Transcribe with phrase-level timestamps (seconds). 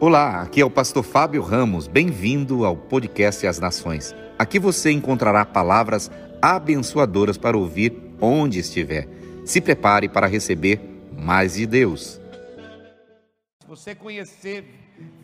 [0.00, 1.88] Olá, aqui é o pastor Fábio Ramos.
[1.88, 4.14] Bem-vindo ao podcast As Nações.
[4.38, 6.08] Aqui você encontrará palavras
[6.40, 9.08] abençoadoras para ouvir onde estiver.
[9.44, 10.80] Se prepare para receber
[11.18, 12.20] mais de Deus.
[13.60, 14.64] Se você conhecer,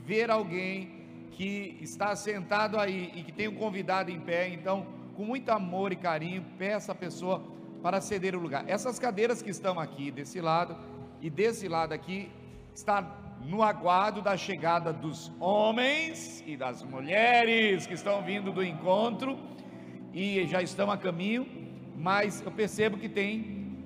[0.04, 5.24] ver alguém que está sentado aí e que tem um convidado em pé, então, com
[5.24, 7.40] muito amor e carinho, peça a pessoa
[7.80, 8.64] para ceder o lugar.
[8.66, 10.76] Essas cadeiras que estão aqui desse lado
[11.20, 12.28] e desse lado aqui
[12.74, 19.38] está no aguardo da chegada dos homens e das mulheres que estão vindo do encontro
[20.12, 21.46] e já estão a caminho,
[21.96, 23.76] mas eu percebo que tem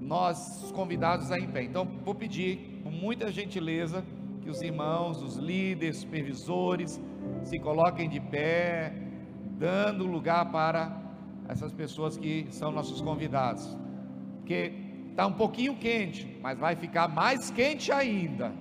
[0.00, 1.62] nós convidados aí em pé.
[1.62, 4.04] Então, vou pedir com muita gentileza
[4.40, 7.00] que os irmãos, os líderes, supervisores
[7.42, 8.92] se coloquem de pé,
[9.58, 10.96] dando lugar para
[11.48, 13.76] essas pessoas que são nossos convidados.
[14.36, 14.72] Porque
[15.10, 18.52] está um pouquinho quente, mas vai ficar mais quente ainda.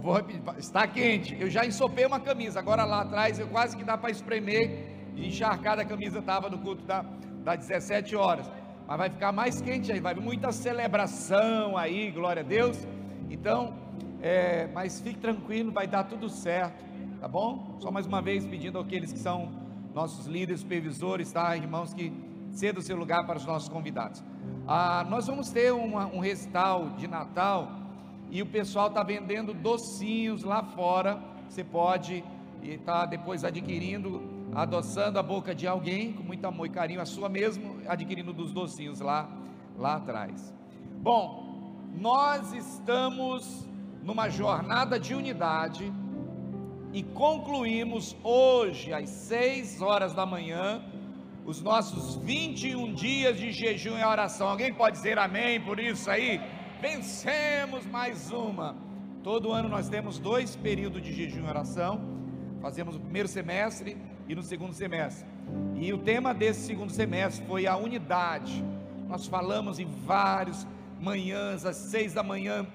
[0.00, 1.36] Vou repetir, está quente.
[1.38, 5.28] Eu já ensopei uma camisa, agora lá atrás eu quase que dá para espremer e
[5.28, 7.04] encharcar a camisa estava no culto da,
[7.44, 8.50] das 17 horas.
[8.86, 12.86] Mas vai ficar mais quente aí, vai muita celebração aí, glória a Deus.
[13.30, 13.74] Então,
[14.22, 16.82] é, mas fique tranquilo, vai dar tudo certo,
[17.20, 17.76] tá bom?
[17.78, 19.52] Só mais uma vez pedindo àqueles que são
[19.94, 22.10] nossos líderes, supervisores, tá, irmãos, que
[22.50, 24.24] ceda o seu lugar para os nossos convidados.
[24.66, 27.81] Ah, nós vamos ter uma, um recital de Natal
[28.32, 31.22] e o pessoal está vendendo docinhos lá fora.
[31.46, 32.24] Você pode
[32.62, 34.22] estar tá depois adquirindo,
[34.54, 38.50] adoçando a boca de alguém com muito amor e carinho, a sua mesmo, adquirindo dos
[38.50, 39.28] docinhos lá,
[39.76, 40.54] lá atrás.
[41.02, 43.68] Bom, nós estamos
[44.02, 45.92] numa jornada de unidade
[46.90, 50.82] e concluímos hoje às 6 horas da manhã
[51.44, 54.48] os nossos 21 dias de jejum e oração.
[54.48, 56.40] Alguém pode dizer amém por isso aí?
[56.82, 58.74] Vencemos mais uma.
[59.22, 62.00] Todo ano nós temos dois períodos de jejum e oração.
[62.60, 63.96] Fazemos o primeiro semestre
[64.28, 65.24] e no segundo semestre.
[65.76, 68.64] E o tema desse segundo semestre foi a unidade.
[69.08, 70.66] Nós falamos em vários
[71.00, 72.66] manhãs, às seis da manhã,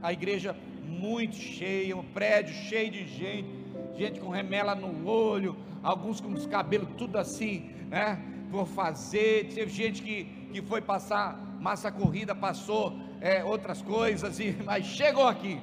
[0.00, 3.48] a igreja muito cheia, um prédio cheio de gente,
[3.96, 8.22] gente com remela no olho, alguns com os cabelos tudo assim, né?
[8.48, 14.56] Por fazer, teve gente que, que foi passar massa corrida, passou é, outras coisas, e,
[14.64, 15.60] mas chegou aqui.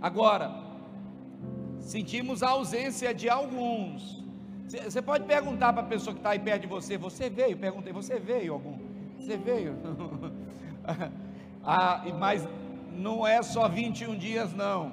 [0.00, 0.50] Agora,
[1.80, 4.20] sentimos a ausência de alguns.
[4.68, 7.56] Você pode perguntar para a pessoa que está aí perto de você: Você veio?
[7.56, 8.78] Perguntei: Você veio algum?
[9.18, 9.76] Você veio?
[11.64, 12.46] ah, mas
[12.92, 14.92] não é só 21 dias, não.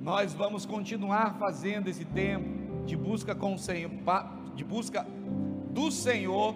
[0.00, 3.90] Nós vamos continuar fazendo esse tempo de busca com o Senhor,
[4.54, 5.06] de busca
[5.70, 6.54] do Senhor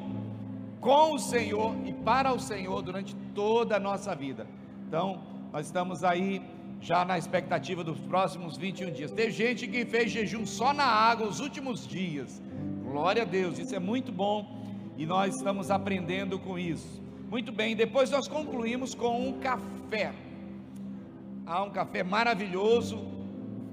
[0.82, 4.48] com o Senhor e para o Senhor durante toda a nossa vida.
[4.88, 5.22] Então,
[5.52, 6.42] nós estamos aí
[6.80, 9.12] já na expectativa dos próximos 21 dias.
[9.12, 12.42] Tem gente que fez jejum só na água os últimos dias.
[12.82, 14.60] Glória a Deus, isso é muito bom
[14.98, 17.00] e nós estamos aprendendo com isso.
[17.30, 20.12] Muito bem, depois nós concluímos com um café.
[21.46, 23.06] Há um café maravilhoso.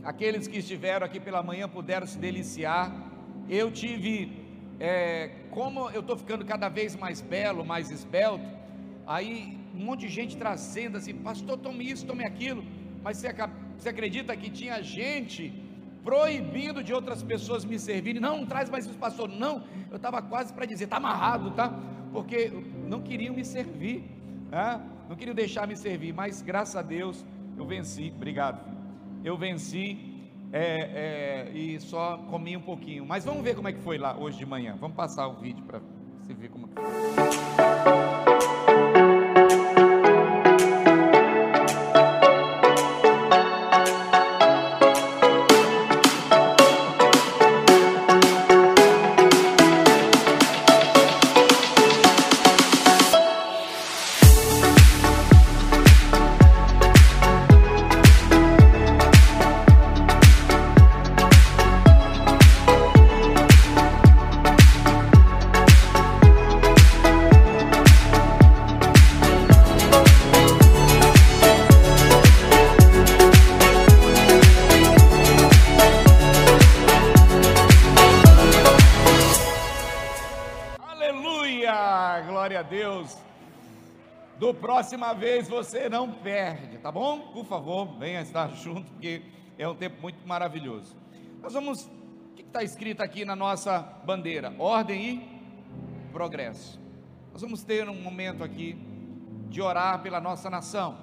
[0.03, 2.93] Aqueles que estiveram aqui pela manhã puderam se deliciar.
[3.49, 4.38] Eu tive
[4.79, 8.45] é, como eu estou ficando cada vez mais belo, mais esbelto,
[9.05, 12.63] aí um monte de gente trazendo assim, pastor, tome isso, tome aquilo,
[13.03, 13.33] mas você,
[13.77, 15.53] você acredita que tinha gente
[16.03, 18.21] proibindo de outras pessoas me servirem?
[18.21, 21.77] Não, não traz mais isso, pastor, não, eu estava quase para dizer, está amarrado, tá?
[22.11, 22.51] Porque
[22.87, 24.03] não queriam me servir,
[24.49, 24.81] né?
[25.09, 27.25] não queriam deixar me servir, mas graças a Deus
[27.57, 28.59] eu venci, obrigado,
[29.23, 30.08] eu venci
[30.51, 33.05] é, é, e só comi um pouquinho.
[33.05, 34.75] Mas vamos ver como é que foi lá hoje de manhã.
[34.79, 35.79] Vamos passar o vídeo para
[36.21, 38.38] você ver como foi.
[84.89, 87.19] Próxima vez você não perde, tá bom?
[87.31, 89.21] Por favor, venha estar junto, porque
[89.55, 90.97] é um tempo muito maravilhoso.
[91.43, 94.51] Nós vamos, o que está escrito aqui na nossa bandeira?
[94.57, 96.81] Ordem e progresso.
[97.31, 98.75] Nós vamos ter um momento aqui
[99.47, 100.97] de orar pela nossa nação.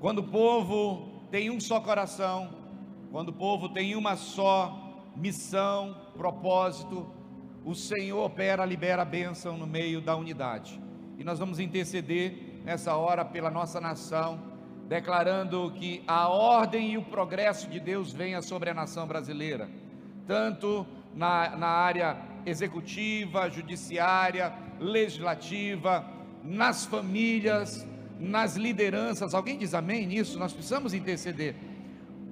[0.00, 2.52] Quando o povo tem um só coração,
[3.12, 7.08] quando o povo tem uma só missão, propósito,
[7.64, 10.87] o Senhor opera, libera a bênção no meio da unidade.
[11.18, 14.40] E nós vamos interceder nessa hora pela nossa nação,
[14.88, 19.68] declarando que a ordem e o progresso de Deus venha sobre a nação brasileira,
[20.28, 22.16] tanto na, na área
[22.46, 26.08] executiva, judiciária, legislativa,
[26.44, 27.84] nas famílias,
[28.20, 29.34] nas lideranças.
[29.34, 30.38] Alguém diz amém nisso?
[30.38, 31.56] Nós precisamos interceder.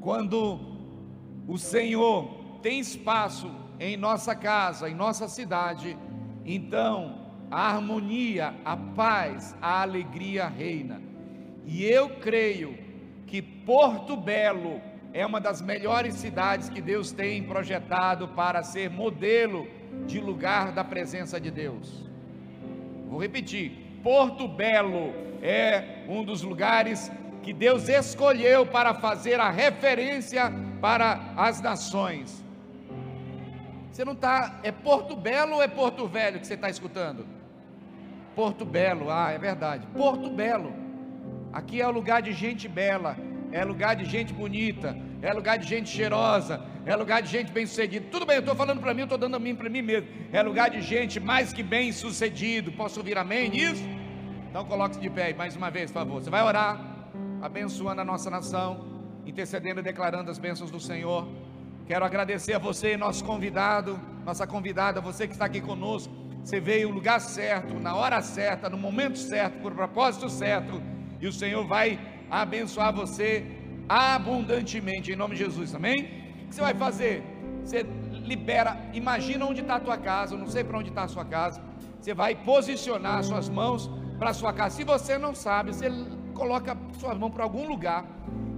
[0.00, 0.60] Quando
[1.48, 3.50] o Senhor tem espaço
[3.80, 5.98] em nossa casa, em nossa cidade,
[6.44, 11.00] então a harmonia, a paz, a alegria reina.
[11.64, 12.76] E eu creio
[13.26, 14.80] que Porto Belo
[15.12, 19.66] é uma das melhores cidades que Deus tem projetado para ser modelo
[20.06, 22.04] de lugar da presença de Deus.
[23.08, 25.12] Vou repetir: Porto Belo
[25.42, 27.10] é um dos lugares
[27.42, 32.44] que Deus escolheu para fazer a referência para as nações.
[33.90, 37.35] Você não está, é Porto Belo ou é Porto Velho que você está escutando?
[38.36, 39.86] Porto Belo, ah, é verdade.
[39.94, 40.74] Porto Belo.
[41.50, 43.16] Aqui é o lugar de gente bela,
[43.50, 48.06] é lugar de gente bonita, é lugar de gente cheirosa, é lugar de gente bem-sucedida.
[48.10, 50.10] Tudo bem, eu estou falando para mim, eu estou dando a mim para mim mesmo.
[50.30, 52.70] É lugar de gente mais que bem-sucedido.
[52.72, 53.82] Posso ouvir amém nisso?
[54.50, 56.22] Então coloque-se de pé mais uma vez, por favor.
[56.22, 56.78] Você vai orar,
[57.40, 58.84] abençoando a nossa nação,
[59.24, 61.26] intercedendo e declarando as bênçãos do Senhor.
[61.86, 66.25] Quero agradecer a você, nosso convidado, nossa convidada, você que está aqui conosco.
[66.46, 70.80] Você veio no lugar certo, na hora certa, no momento certo, por propósito certo,
[71.20, 71.98] e o Senhor vai
[72.30, 73.44] abençoar você
[73.88, 76.04] abundantemente, em nome de Jesus, amém?
[76.44, 77.24] O que você vai fazer?
[77.64, 81.24] Você libera, imagina onde está a tua casa, não sei para onde está a sua
[81.24, 81.60] casa,
[82.00, 84.76] você vai posicionar suas mãos para a sua casa.
[84.76, 85.88] Se você não sabe, você
[86.32, 88.04] coloca suas mãos para algum lugar,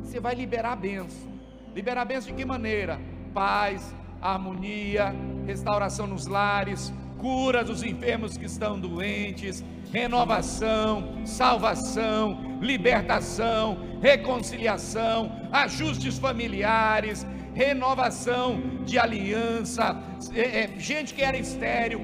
[0.02, 1.32] você vai liberar a benção.
[1.74, 3.00] Liberar a benção de que maneira?
[3.32, 5.14] Paz, harmonia,
[5.46, 17.26] restauração nos lares, cura dos enfermos que estão doentes, renovação, salvação, libertação, reconciliação, ajustes familiares,
[17.54, 20.00] renovação de aliança,
[20.34, 22.00] é, é, gente que era estéreo,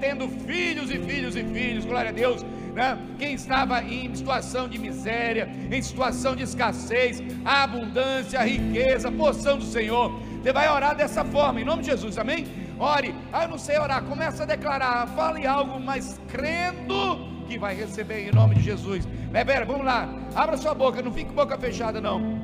[0.00, 2.42] tendo filhos e filhos e filhos, glória a Deus.
[2.74, 2.98] Né?
[3.18, 10.12] Quem estava em situação de miséria, em situação de escassez, abundância, riqueza, porção do Senhor.
[10.40, 12.46] Você vai orar dessa forma, em nome de Jesus, amém?
[12.80, 17.74] Ore, ah, eu não sei orar, começa a declarar, fale algo, mas crendo que vai
[17.74, 19.04] receber em nome de Jesus.
[19.04, 22.40] Beber, vamos lá, abra sua boca, não fique boca fechada, não.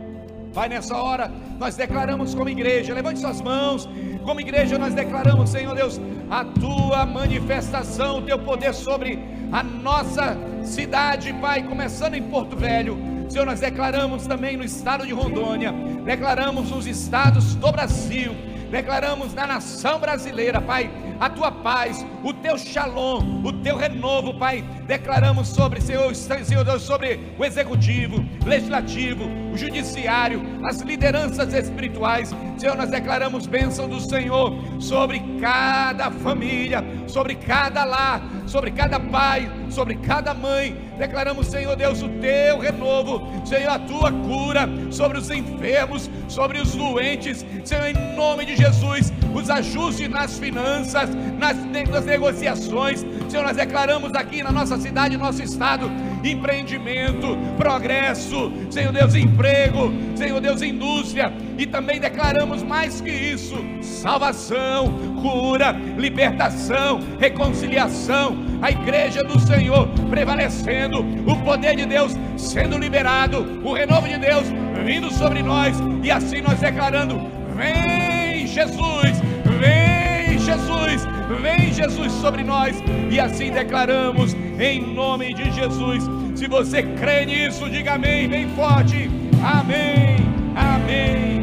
[0.52, 1.32] Pai, nessa hora.
[1.58, 3.88] Nós declaramos como igreja, levante suas mãos,
[4.24, 5.98] como igreja nós declaramos, Senhor Deus,
[6.30, 9.18] a tua manifestação, o teu poder sobre
[9.50, 12.98] a nossa cidade, Pai, começando em Porto Velho.
[13.30, 15.72] Senhor, nós declaramos também no estado de Rondônia,
[16.04, 18.34] declaramos nos estados do Brasil,
[18.76, 24.62] declaramos na nação brasileira, Pai, a tua paz, o teu shalom, o teu renovo, Pai.
[24.87, 32.34] Declaramos sobre, Senhor, Senhor Deus, sobre o executivo, legislativo, o judiciário, as lideranças espirituais.
[32.58, 39.50] Senhor, nós declaramos bênção do Senhor sobre cada família, sobre cada lar, sobre cada pai,
[39.70, 40.85] sobre cada mãe.
[40.98, 46.75] Declaramos, Senhor Deus, o teu renovo, Senhor, a tua cura sobre os enfermos, sobre os
[46.75, 47.44] doentes.
[47.64, 51.56] Senhor, em nome de Jesus, os ajustes nas finanças, nas,
[51.88, 53.04] nas negociações.
[53.28, 55.90] Senhor, nós declaramos aqui na nossa cidade, no nosso estado,
[56.25, 64.92] empreendimento, progresso, Senhor Deus, emprego, Senhor Deus, indústria, e também declaramos mais que isso: salvação,
[65.20, 73.72] cura, libertação, reconciliação, a igreja do Senhor prevalecendo, o poder de Deus sendo liberado, o
[73.72, 74.46] renovo de Deus
[74.84, 77.20] vindo sobre nós, e assim nós declarando:
[77.54, 79.20] vem Jesus,
[79.58, 81.06] vem Jesus,
[81.42, 82.76] vem Jesus sobre nós,
[83.10, 86.04] e assim declaramos em nome de Jesus.
[86.34, 89.10] Se você crê nisso, diga amém, bem forte.
[89.42, 90.16] Amém,
[90.54, 91.36] amém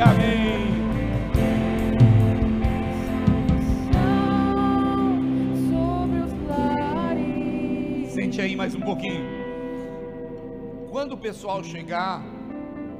[0.00, 0.68] amém.
[8.10, 9.24] Sente aí mais um pouquinho.
[10.90, 12.22] Quando o pessoal chegar,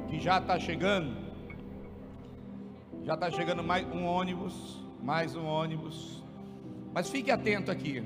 [0.09, 1.15] que já está chegando,
[3.03, 6.23] já está chegando mais um ônibus, mais um ônibus.
[6.93, 8.03] Mas fique atento aqui.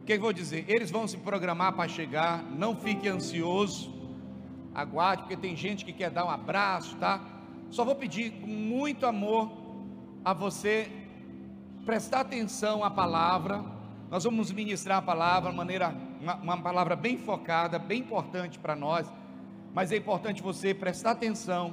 [0.00, 0.64] O que eu vou dizer?
[0.68, 2.42] Eles vão se programar para chegar.
[2.42, 3.92] Não fique ansioso.
[4.74, 7.20] Aguarde, porque tem gente que quer dar um abraço, tá?
[7.72, 9.50] Só vou pedir com muito amor
[10.22, 10.92] a você
[11.86, 13.64] prestar atenção à palavra.
[14.10, 15.88] Nós vamos ministrar a palavra de maneira,
[16.20, 19.10] uma, uma palavra bem focada, bem importante para nós.
[19.72, 21.72] mas é importante você prestar atenção,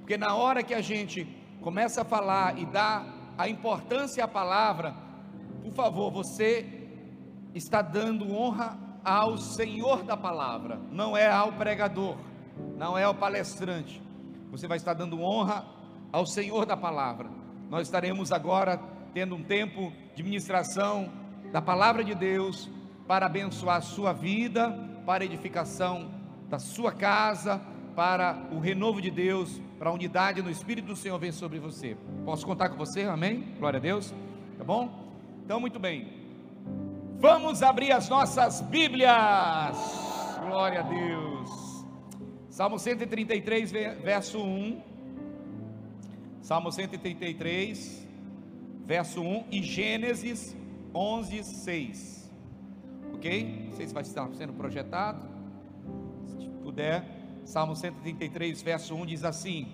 [0.00, 1.24] porque na hora que a gente
[1.60, 3.06] começa a falar e dá
[3.38, 4.96] a importância à palavra,
[5.62, 6.66] por favor, você
[7.54, 12.16] está dando honra ao Senhor da palavra, não é ao pregador,
[12.76, 14.05] não é ao palestrante.
[14.50, 15.64] Você vai estar dando honra
[16.12, 17.28] ao Senhor da palavra.
[17.68, 18.80] Nós estaremos agora
[19.12, 21.10] tendo um tempo de ministração
[21.52, 22.70] da palavra de Deus
[23.06, 24.70] para abençoar a sua vida,
[25.04, 26.10] para a edificação
[26.48, 27.60] da sua casa,
[27.94, 31.96] para o renovo de Deus, para a unidade no Espírito do Senhor vem sobre você.
[32.24, 33.04] Posso contar com você?
[33.04, 33.54] Amém?
[33.58, 34.12] Glória a Deus.
[34.58, 35.06] Tá bom?
[35.44, 36.08] Então, muito bem.
[37.18, 39.76] Vamos abrir as nossas Bíblias.
[40.40, 41.65] Glória a Deus.
[42.56, 43.70] Salmo 133,
[44.02, 44.80] verso 1.
[46.40, 48.08] Salmo 133,
[48.82, 50.56] verso 1 e Gênesis
[50.94, 52.32] 11, 6.
[53.12, 53.66] Ok?
[53.66, 55.28] Não sei se vai estar sendo projetado.
[56.24, 57.04] Se puder,
[57.44, 59.68] Salmo 133, verso 1 diz assim: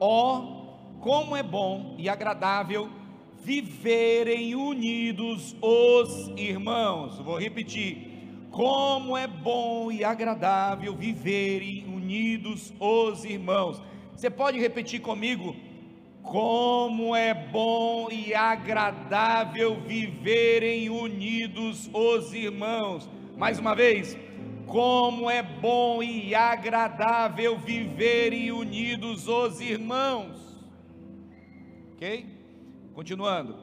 [0.00, 2.90] Ó, oh, como é bom e agradável
[3.44, 7.16] viverem unidos os irmãos.
[7.20, 8.08] Vou repetir.
[8.50, 13.82] Como é bom e agradável viverem unidos os irmãos.
[14.16, 15.54] Você pode repetir comigo?
[16.22, 23.08] Como é bom e agradável viverem unidos os irmãos.
[23.36, 24.16] Mais uma vez.
[24.66, 30.38] Como é bom e agradável viverem unidos os irmãos.
[31.92, 32.26] Ok?
[32.94, 33.54] Continuando,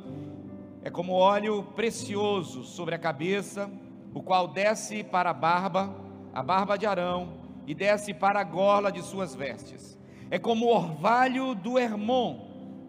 [0.83, 3.71] é como óleo precioso sobre a cabeça,
[4.13, 5.93] o qual desce para a barba,
[6.33, 9.97] a barba de Arão, e desce para a gola de suas vestes.
[10.29, 12.39] É como o orvalho do Hermon,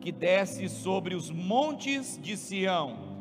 [0.00, 3.16] que desce sobre os montes de Sião.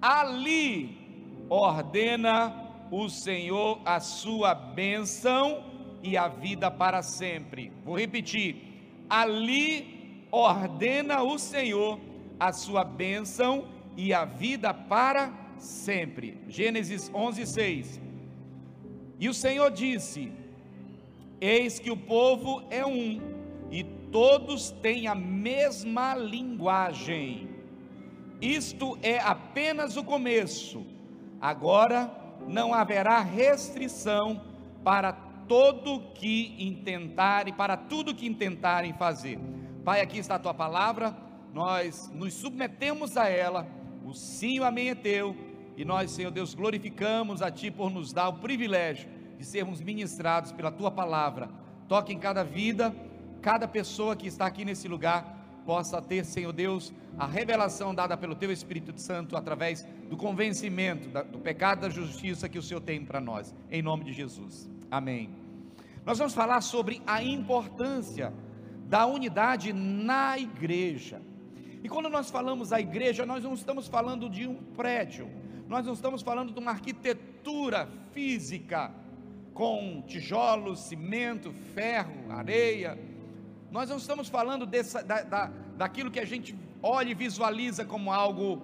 [0.00, 2.52] Ali ordena
[2.90, 5.64] o Senhor a sua bênção
[6.02, 7.72] e a vida para sempre.
[7.84, 11.98] Vou repetir: ali ordena o Senhor
[12.38, 16.38] a sua bênção e a vida para sempre.
[16.48, 18.00] Gênesis 11, 6.
[19.18, 20.32] E o Senhor disse:
[21.40, 23.20] Eis que o povo é um,
[23.70, 27.48] e todos têm a mesma linguagem.
[28.40, 30.86] Isto é apenas o começo.
[31.40, 32.10] Agora
[32.46, 34.42] não haverá restrição
[34.84, 39.38] para todo que intentarem, para tudo que intentarem fazer.
[39.84, 41.26] Pai, aqui está a tua palavra
[41.56, 43.66] nós nos submetemos a ela,
[44.04, 45.34] o sim e o amém é teu,
[45.74, 50.52] e nós, Senhor Deus, glorificamos a Ti por nos dar o privilégio de sermos ministrados
[50.52, 51.48] pela Tua palavra.
[51.88, 52.94] Toque em cada vida,
[53.40, 58.36] cada pessoa que está aqui nesse lugar, possa ter, Senhor Deus, a revelação dada pelo
[58.36, 63.20] Teu Espírito Santo através do convencimento do pecado da justiça que o Senhor tem para
[63.20, 64.70] nós, em nome de Jesus.
[64.90, 65.30] Amém.
[66.04, 68.32] Nós vamos falar sobre a importância
[68.88, 71.20] da unidade na igreja.
[71.82, 75.28] E quando nós falamos a igreja, nós não estamos falando de um prédio,
[75.68, 78.92] nós não estamos falando de uma arquitetura física
[79.56, 82.98] com tijolos, cimento, ferro, areia.
[83.72, 88.12] Nós não estamos falando dessa, da, da, daquilo que a gente olha e visualiza como
[88.12, 88.62] algo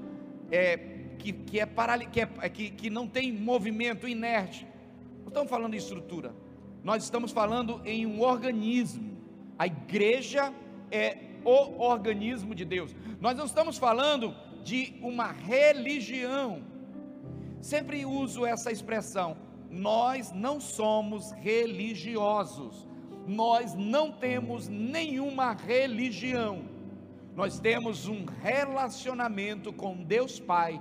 [0.50, 0.76] é,
[1.18, 4.66] que, que, é paral, que, é, que, que não tem movimento inerte.
[5.22, 6.34] Não estamos falando de estrutura,
[6.84, 9.16] nós estamos falando em um organismo.
[9.58, 10.52] A igreja
[10.90, 12.94] é o organismo de Deus.
[13.18, 16.62] Nós não estamos falando de uma religião.
[17.62, 19.38] Sempre uso essa expressão.
[19.72, 22.86] Nós não somos religiosos.
[23.26, 26.64] Nós não temos nenhuma religião.
[27.34, 30.78] Nós temos um relacionamento com Deus Pai,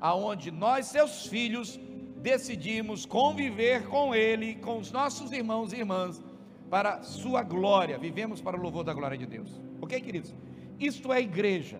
[0.00, 1.78] aonde nós, seus filhos,
[2.20, 6.20] decidimos conviver com Ele, com os nossos irmãos e irmãs,
[6.68, 7.96] para Sua glória.
[7.96, 9.60] Vivemos para o louvor da glória de Deus.
[9.80, 10.34] Ok, queridos?
[10.80, 11.78] Isto é igreja.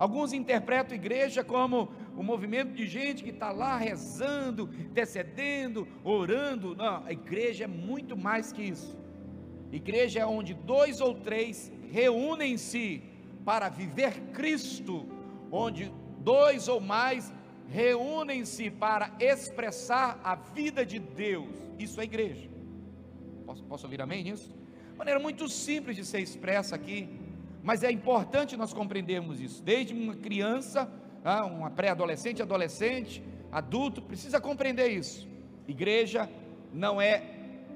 [0.00, 6.74] Alguns interpretam igreja como um movimento de gente que está lá rezando, intercedendo, orando.
[6.74, 8.98] Não, a igreja é muito mais que isso.
[9.70, 13.02] Igreja é onde dois ou três reúnem-se
[13.44, 15.06] para viver Cristo,
[15.52, 17.30] onde dois ou mais
[17.68, 21.54] reúnem-se para expressar a vida de Deus.
[21.78, 22.48] Isso é igreja.
[23.44, 24.50] Posso, posso ouvir amém nisso?
[25.00, 27.08] maneira muito simples de ser expressa aqui,
[27.62, 29.62] mas é importante nós compreendermos isso.
[29.62, 30.90] Desde uma criança,
[31.24, 35.28] ah, uma pré-adolescente, adolescente, adulto, precisa compreender isso.
[35.68, 36.28] Igreja
[36.72, 37.22] não é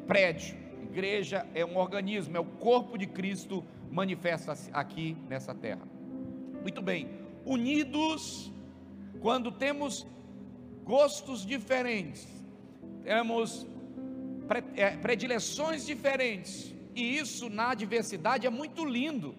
[0.06, 5.82] prédio, igreja é um organismo, é o corpo de Cristo manifesta-se aqui nessa terra.
[6.62, 7.08] Muito bem,
[7.44, 8.52] unidos,
[9.20, 10.06] quando temos
[10.84, 12.26] gostos diferentes,
[13.02, 13.66] temos
[14.76, 19.34] é, predileções diferentes, e isso na diversidade é muito lindo.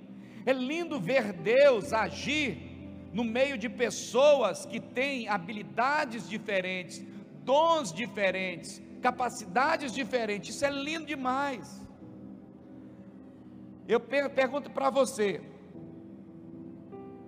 [0.46, 2.76] É lindo ver Deus agir
[3.12, 7.04] no meio de pessoas que têm habilidades diferentes,
[7.44, 10.56] dons diferentes, capacidades diferentes.
[10.56, 11.82] Isso é lindo demais.
[13.88, 15.42] Eu pergunto para você: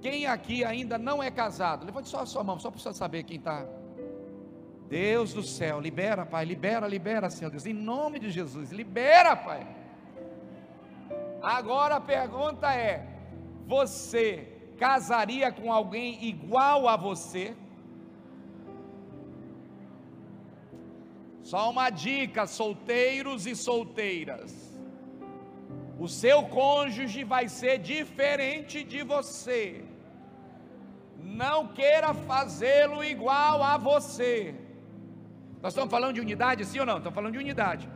[0.02, 1.86] quem aqui ainda não é casado?
[1.86, 3.66] Levante só a sua mão, só para você saber quem está.
[4.90, 9.68] Deus do céu, libera, Pai, libera, libera, Senhor Deus, em nome de Jesus, libera, Pai.
[11.56, 12.94] Agora a pergunta é:
[13.66, 14.28] você
[14.78, 17.56] casaria com alguém igual a você?
[21.42, 24.52] Só uma dica, solteiros e solteiras.
[25.98, 29.86] O seu cônjuge vai ser diferente de você.
[31.44, 34.34] Não queira fazê-lo igual a você.
[35.62, 36.98] Nós estamos falando de unidade, sim ou não?
[36.98, 37.90] Estamos falando de unidade.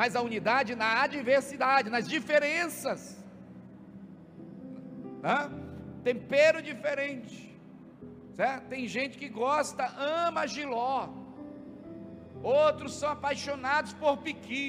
[0.00, 3.00] Mas a unidade na adversidade, nas diferenças.
[5.24, 5.50] Hã?
[6.02, 7.36] Tempero diferente.
[8.38, 8.64] Certo?
[8.68, 11.08] Tem gente que gosta, ama giló.
[12.42, 14.66] Outros são apaixonados por piqui.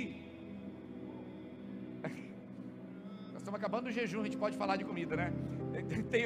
[3.32, 5.34] Nós estamos acabando o jejum, a gente pode falar de comida, né?
[6.12, 6.26] Tem,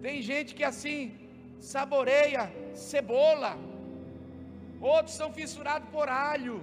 [0.00, 0.98] tem gente que assim
[1.60, 2.42] saboreia
[2.74, 3.52] cebola
[4.80, 6.62] outros são fissurados por alho.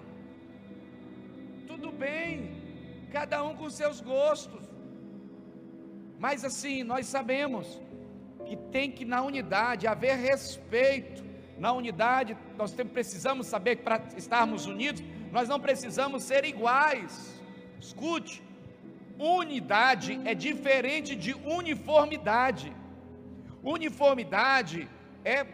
[2.01, 2.49] Bem,
[3.11, 4.63] cada um com seus gostos.
[6.17, 7.79] Mas assim, nós sabemos
[8.43, 11.23] que tem que na unidade haver respeito.
[11.59, 17.39] Na unidade, nós precisamos saber que para estarmos unidos, nós não precisamos ser iguais.
[17.79, 18.41] Escute,
[19.19, 22.75] unidade é diferente de uniformidade.
[23.63, 24.89] Uniformidade
[25.23, 25.45] é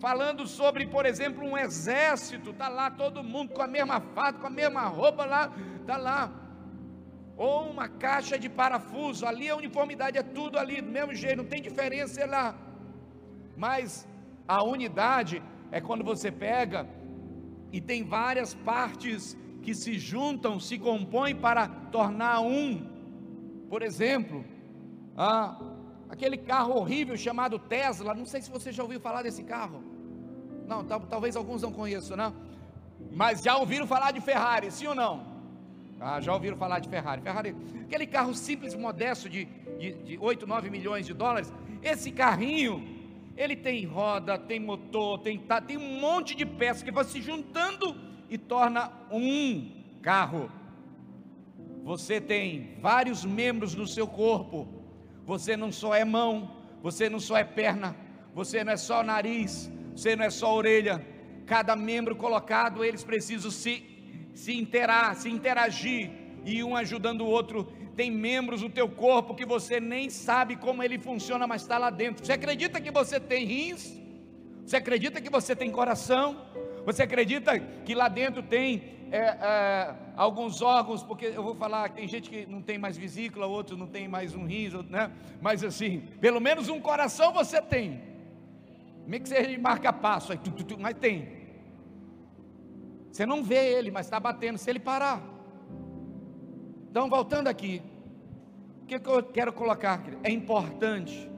[0.00, 4.48] falando sobre, por exemplo, um exército, está lá todo mundo com a mesma fato, com
[4.48, 6.20] a mesma roupa lá, está lá.
[7.36, 11.44] Ou uma caixa de parafuso, ali a uniformidade é tudo ali, do mesmo jeito, não
[11.44, 12.54] tem diferença lá.
[13.56, 14.06] Mas
[14.46, 16.86] a unidade é quando você pega
[17.72, 22.68] e tem várias partes que se juntam, se compõem para tornar um.
[23.70, 24.44] Por exemplo,
[26.10, 29.82] aquele carro horrível chamado Tesla, não sei se você já ouviu falar desse carro.
[30.66, 32.34] Não, talvez alguns não conheçam, não.
[33.10, 35.31] Mas já ouviram falar de Ferrari, sim ou não?
[36.04, 37.22] Ah, já ouviram falar de Ferrari.
[37.22, 39.44] Ferrari, aquele carro simples, modesto de,
[39.78, 41.52] de, de 8, 9 milhões de dólares.
[41.80, 42.84] Esse carrinho,
[43.36, 47.22] ele tem roda, tem motor, tem, tá, tem um monte de peças que vai se
[47.22, 47.96] juntando
[48.28, 49.70] e torna um
[50.02, 50.50] carro.
[51.84, 54.66] Você tem vários membros no seu corpo.
[55.24, 56.50] Você não só é mão,
[56.82, 57.94] você não só é perna,
[58.34, 61.06] você não é só nariz, você não é só orelha,
[61.46, 63.84] cada membro colocado, eles precisam se,
[64.34, 66.10] se interar, se interagir,
[66.44, 67.64] e um ajudando o outro.
[67.96, 71.90] Tem membros do teu corpo que você nem sabe como ele funciona, mas está lá
[71.90, 72.24] dentro.
[72.24, 74.00] Você acredita que você tem rins?
[74.64, 76.40] Você acredita que você tem coração?
[76.86, 81.02] Você acredita que lá dentro tem é, é, alguns órgãos?
[81.02, 84.34] Porque eu vou falar tem gente que não tem mais vesícula, outros não tem mais
[84.34, 85.10] um rins, né?
[85.40, 88.00] Mas assim, pelo menos um coração você tem.
[89.06, 90.32] Meio que seja de marca-passo,
[90.78, 91.41] mas tem.
[93.12, 95.22] Você não vê ele, mas está batendo, se ele parar.
[96.90, 97.82] Então, voltando aqui,
[98.82, 100.02] o que, eu quero colocar?
[100.22, 101.30] É importante,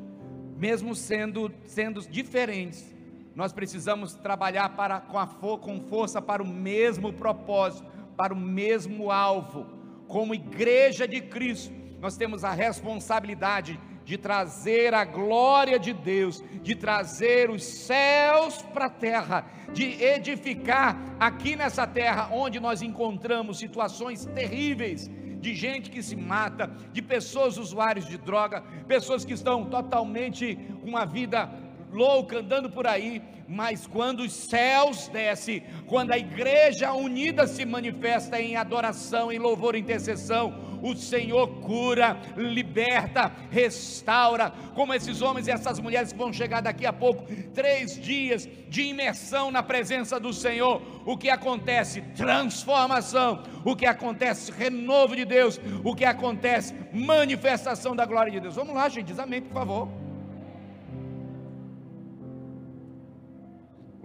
[0.56, 2.94] mesmo sendo, sendo diferentes,
[3.34, 9.10] nós precisamos trabalhar para, com, a, com força para o mesmo propósito, para o mesmo
[9.10, 9.66] alvo.
[10.06, 16.74] Como igreja de Cristo, nós temos a responsabilidade de trazer a glória de Deus, de
[16.74, 24.26] trazer os céus para a terra, de edificar aqui nessa terra onde nós encontramos situações
[24.26, 25.10] terríveis
[25.44, 30.88] de gente que se mata, de pessoas usuários de droga, pessoas que estão totalmente com
[30.88, 31.50] uma vida
[31.94, 38.40] louca andando por aí, mas quando os céus descem, quando a igreja unida se manifesta
[38.40, 45.78] em adoração, em louvor intercessão, o Senhor cura, liberta, restaura, como esses homens e essas
[45.78, 50.82] mulheres que vão chegar daqui a pouco, três dias de imersão na presença do Senhor.
[51.06, 52.02] O que acontece?
[52.16, 53.44] Transformação.
[53.64, 54.50] O que acontece?
[54.50, 55.60] Renovo de Deus.
[55.84, 56.74] O que acontece?
[56.92, 58.56] Manifestação da glória de Deus.
[58.56, 60.03] Vamos lá, gente, diz amém, por favor.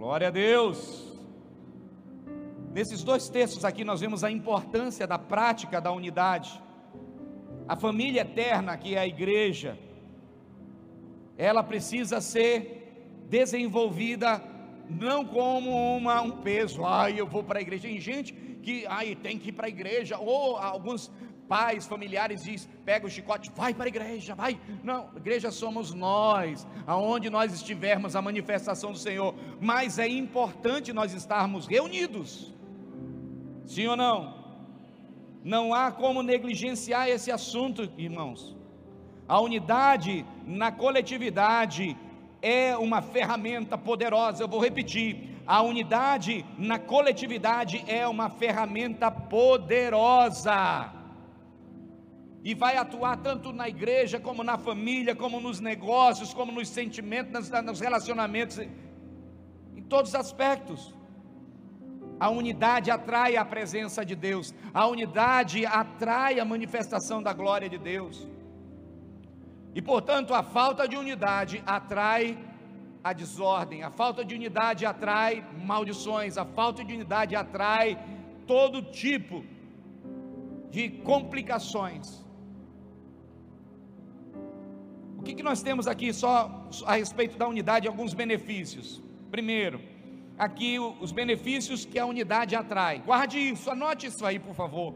[0.10, 1.06] Glória a Deus.
[2.74, 6.60] Nesses dois textos aqui nós vemos a importância da prática da unidade.
[7.68, 9.78] A família eterna, que é a igreja,
[11.38, 14.42] ela precisa ser desenvolvida
[14.90, 17.88] não como uma, um peso, ai, eu vou para a igreja.
[17.88, 21.12] Tem gente que aí tem que ir para a igreja, ou alguns
[21.50, 24.62] pais, familiares diz, pega o chicote, vai para a igreja, vai.
[24.84, 31.12] Não, igreja somos nós, aonde nós estivermos a manifestação do Senhor, mas é importante nós
[31.12, 32.54] estarmos reunidos.
[33.66, 34.38] Sim ou não?
[35.44, 38.56] Não há como negligenciar esse assunto, irmãos.
[39.28, 41.98] A unidade na coletividade
[42.42, 44.44] é uma ferramenta poderosa.
[44.44, 50.99] Eu vou repetir: a unidade na coletividade é uma ferramenta poderosa
[52.44, 57.50] e vai atuar tanto na igreja, como na família, como nos negócios, como nos sentimentos,
[57.50, 60.94] nos relacionamentos, em todos os aspectos.
[62.20, 67.78] A unidade atrai a presença de Deus, a unidade atrai a manifestação da glória de
[67.78, 68.28] Deus.
[69.74, 72.38] E portanto, a falta de unidade atrai
[73.04, 77.98] a desordem, a falta de unidade atrai maldições, a falta de unidade atrai
[78.46, 79.44] todo tipo
[80.70, 82.29] de complicações.
[85.20, 89.04] O que, que nós temos aqui só a respeito da unidade, alguns benefícios.
[89.30, 89.82] Primeiro,
[90.38, 93.04] aqui os benefícios que a unidade atrai.
[93.06, 94.96] Guarde isso, anote isso aí, por favor.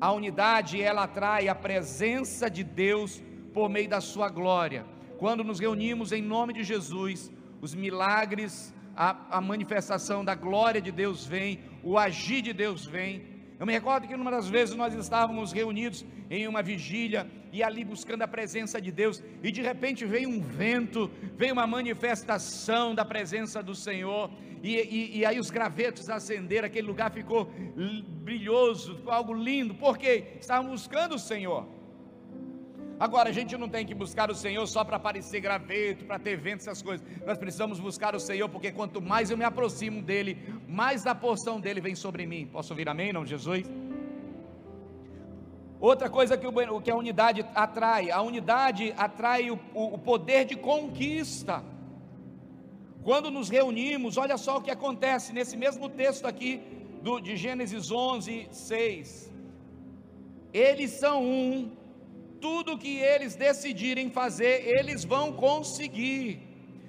[0.00, 4.86] A unidade, ela atrai a presença de Deus por meio da sua glória.
[5.18, 10.90] Quando nos reunimos em nome de Jesus, os milagres, a, a manifestação da glória de
[10.90, 13.26] Deus vem, o agir de Deus vem.
[13.58, 17.84] Eu me recordo que numa das vezes nós estávamos reunidos em uma vigília e ali
[17.84, 23.04] buscando a presença de Deus, e de repente veio um vento, veio uma manifestação da
[23.04, 24.30] presença do Senhor,
[24.62, 27.50] e, e, e aí os gravetos acenderam, aquele lugar ficou
[28.22, 31.66] brilhoso, ficou algo lindo, porque estávamos buscando o Senhor.
[33.00, 36.36] Agora, a gente não tem que buscar o Senhor só para aparecer graveto, para ter
[36.36, 37.06] vento, essas coisas.
[37.26, 40.36] Nós precisamos buscar o Senhor, porque quanto mais eu me aproximo dEle,
[40.68, 42.46] mais da porção dEle vem sobre mim.
[42.46, 43.64] Posso ouvir amém, não, Jesus?
[45.80, 50.54] Outra coisa que, o, que a unidade atrai, a unidade atrai o, o poder de
[50.54, 51.64] conquista.
[53.02, 56.60] Quando nos reunimos, olha só o que acontece nesse mesmo texto aqui
[57.02, 59.32] do, de Gênesis 11, 6.
[60.52, 61.70] Eles são um,
[62.40, 66.46] tudo que eles decidirem fazer, eles vão conseguir.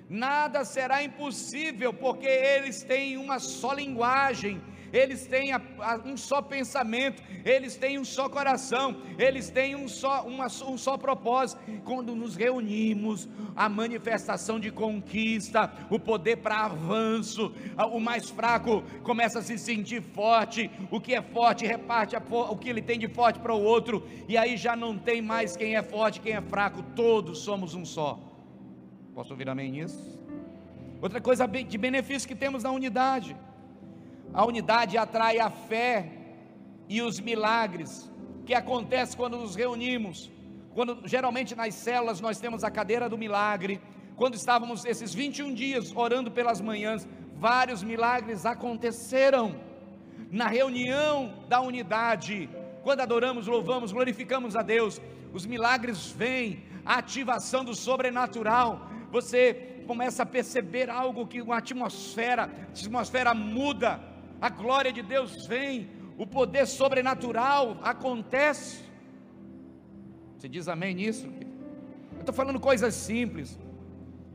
[0.09, 4.61] Nada será impossível, porque eles têm uma só linguagem,
[4.93, 9.87] eles têm a, a, um só pensamento, eles têm um só coração, eles têm um
[9.87, 11.61] só, uma, um só propósito.
[11.83, 17.53] Quando nos reunimos, a manifestação de conquista, o poder para avanço,
[17.91, 22.69] o mais fraco começa a se sentir forte, o que é forte reparte o que
[22.69, 25.81] ele tem de forte para o outro, e aí já não tem mais quem é
[25.81, 28.19] forte, quem é fraco, todos somos um só.
[29.13, 30.19] Posso ouvir amém nisso?
[31.01, 33.35] Outra coisa de benefício que temos na unidade
[34.33, 36.09] a unidade atrai a fé
[36.87, 38.09] e os milagres
[38.45, 40.31] que acontece quando nos reunimos.
[40.73, 43.81] Quando geralmente nas células nós temos a cadeira do milagre.
[44.15, 49.55] Quando estávamos esses 21 dias orando pelas manhãs, vários milagres aconteceram.
[50.29, 52.49] Na reunião da unidade,
[52.83, 55.01] quando adoramos, louvamos, glorificamos a Deus,
[55.33, 58.87] os milagres vêm, a ativação do sobrenatural.
[59.11, 64.10] Você começa a perceber algo que uma atmosfera, a atmosfera muda
[64.41, 68.83] a glória de Deus vem, o poder sobrenatural acontece.
[70.35, 71.27] Você diz amém nisso?
[72.13, 73.59] Eu estou falando coisas simples,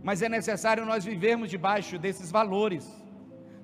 [0.05, 2.88] mas é necessário nós vivermos debaixo desses valores.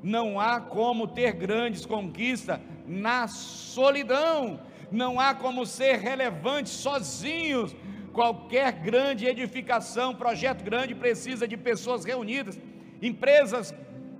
[0.03, 7.77] Não há como ter grandes conquistas na solidão, não há como ser relevante sozinhos.
[8.13, 12.61] Qualquer grande edificação, projeto grande, precisa de pessoas reunidas,
[13.01, 13.73] empresas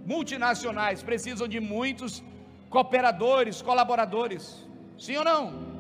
[0.05, 2.23] multinacionais precisam de muitos
[2.69, 4.67] cooperadores, colaboradores.
[4.99, 5.73] Sim ou não?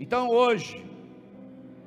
[0.00, 0.84] Então hoje,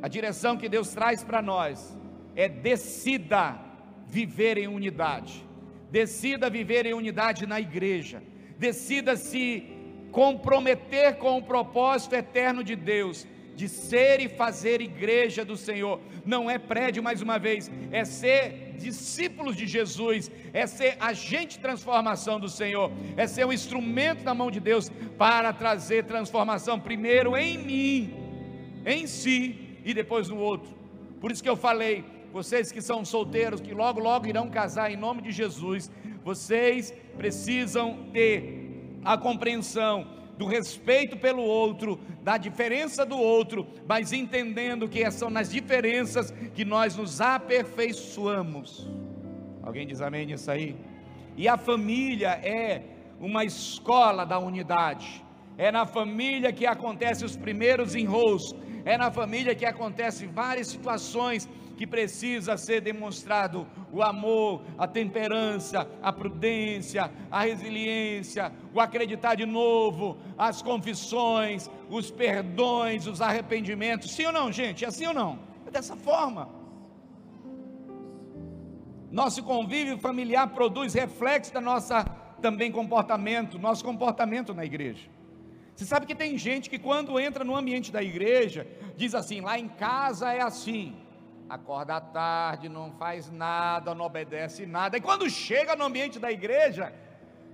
[0.02, 1.98] a direção que Deus traz para nós
[2.36, 3.60] é decida
[4.08, 5.46] viver em unidade.
[5.92, 8.22] Decida viver em unidade na igreja.
[8.58, 9.64] Decida se
[10.12, 16.00] comprometer com o propósito eterno de Deus de ser e fazer igreja do Senhor.
[16.26, 21.60] Não é prédio, mais uma vez, é ser discípulos de Jesus, é ser agente de
[21.60, 27.38] transformação do Senhor, é ser um instrumento na mão de Deus para trazer transformação, primeiro
[27.38, 28.14] em mim,
[28.86, 30.76] em si e depois no outro.
[31.22, 34.98] Por isso que eu falei, vocês que são solteiros, que logo, logo irão casar em
[34.98, 35.90] nome de Jesus,
[36.24, 40.06] vocês precisam ter a compreensão
[40.38, 46.66] do respeito pelo outro, da diferença do outro, mas entendendo que são nas diferenças que
[46.66, 48.90] nós nos aperfeiçoamos.
[49.64, 50.76] Alguém diz amém nisso aí?
[51.38, 52.84] E a família é
[53.20, 55.24] uma escola da unidade.
[55.58, 58.54] É na família que acontecem os primeiros enrolos.
[58.84, 65.88] É na família que acontecem várias situações que precisa ser demonstrado o amor, a temperança,
[66.02, 74.12] a prudência, a resiliência, o acreditar de novo, as confissões, os perdões, os arrependimentos.
[74.12, 74.86] Sim ou não, gente?
[74.86, 75.40] É assim ou não?
[75.68, 76.50] É dessa forma.
[79.12, 82.04] Nosso convívio familiar produz reflexo da nossa
[82.42, 85.10] também comportamento, nosso comportamento na igreja.
[85.76, 89.60] Você sabe que tem gente que quando entra no ambiente da igreja, diz assim: lá
[89.60, 90.96] em casa é assim
[91.50, 94.98] acorda à tarde, não faz nada, não obedece nada.
[94.98, 96.94] E quando chega no ambiente da igreja,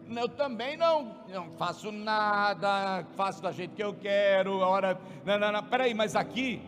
[0.10, 4.58] eu também não, não faço nada, faço da jeito que eu quero.
[4.60, 6.62] Ora, não, não, não, peraí, mas aqui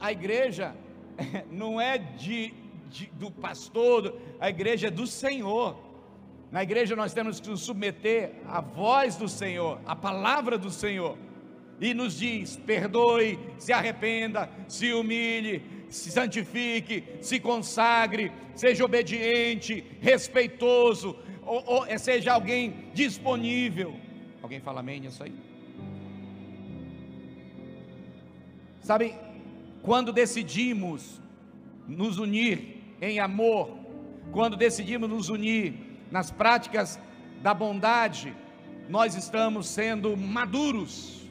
[0.00, 0.74] a igreja
[1.50, 2.54] não é de,
[2.88, 5.76] de, do pastor, a igreja é do Senhor.
[6.50, 11.16] Na igreja nós temos que nos submeter à voz do Senhor, à palavra do Senhor.
[11.80, 21.16] E nos diz: perdoe, se arrependa, se humilhe, se santifique, se consagre, seja obediente, respeitoso,
[21.44, 23.94] ou, ou é, seja alguém disponível.
[24.42, 25.34] Alguém fala amém nisso aí?
[28.80, 29.14] Sabe,
[29.82, 31.20] quando decidimos
[31.86, 33.76] nos unir em amor,
[34.30, 35.74] quando decidimos nos unir
[36.10, 37.00] nas práticas
[37.42, 38.34] da bondade,
[38.88, 41.28] nós estamos sendo maduros.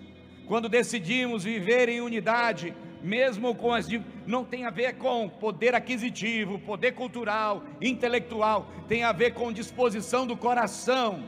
[0.48, 3.88] Quando decidimos viver em unidade, mesmo com as
[4.26, 10.28] não tem a ver com poder aquisitivo, poder cultural, intelectual, tem a ver com disposição
[10.28, 11.24] do coração,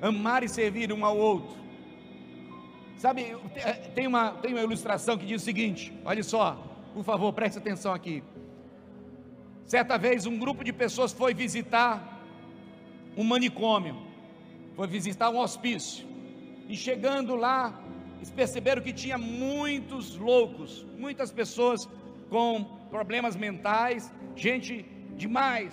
[0.00, 1.56] amar e servir um ao outro.
[2.98, 3.36] Sabe,
[3.94, 6.54] tem uma, tem uma ilustração que diz o seguinte: olha só,
[6.94, 8.22] por favor, preste atenção aqui.
[9.66, 12.22] Certa vez um grupo de pessoas foi visitar
[13.16, 13.96] um manicômio,
[14.74, 16.06] foi visitar um hospício,
[16.68, 17.78] e chegando lá,
[18.16, 21.88] eles perceberam que tinha muitos loucos, muitas pessoas
[22.28, 24.84] com problemas mentais, gente
[25.16, 25.72] demais.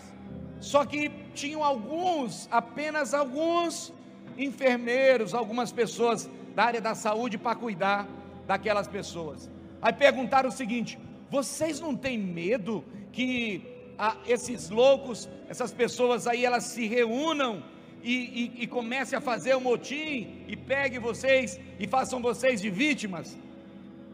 [0.59, 3.93] Só que tinham alguns, apenas alguns
[4.37, 8.07] enfermeiros, algumas pessoas da área da saúde para cuidar
[8.47, 9.49] daquelas pessoas.
[9.81, 10.97] Aí perguntaram o seguinte:
[11.29, 13.61] vocês não têm medo que
[13.97, 17.63] ah, esses loucos, essas pessoas aí, elas se reúnam
[18.03, 22.61] e, e, e comece a fazer o um motim e pegue vocês e façam vocês
[22.61, 23.37] de vítimas.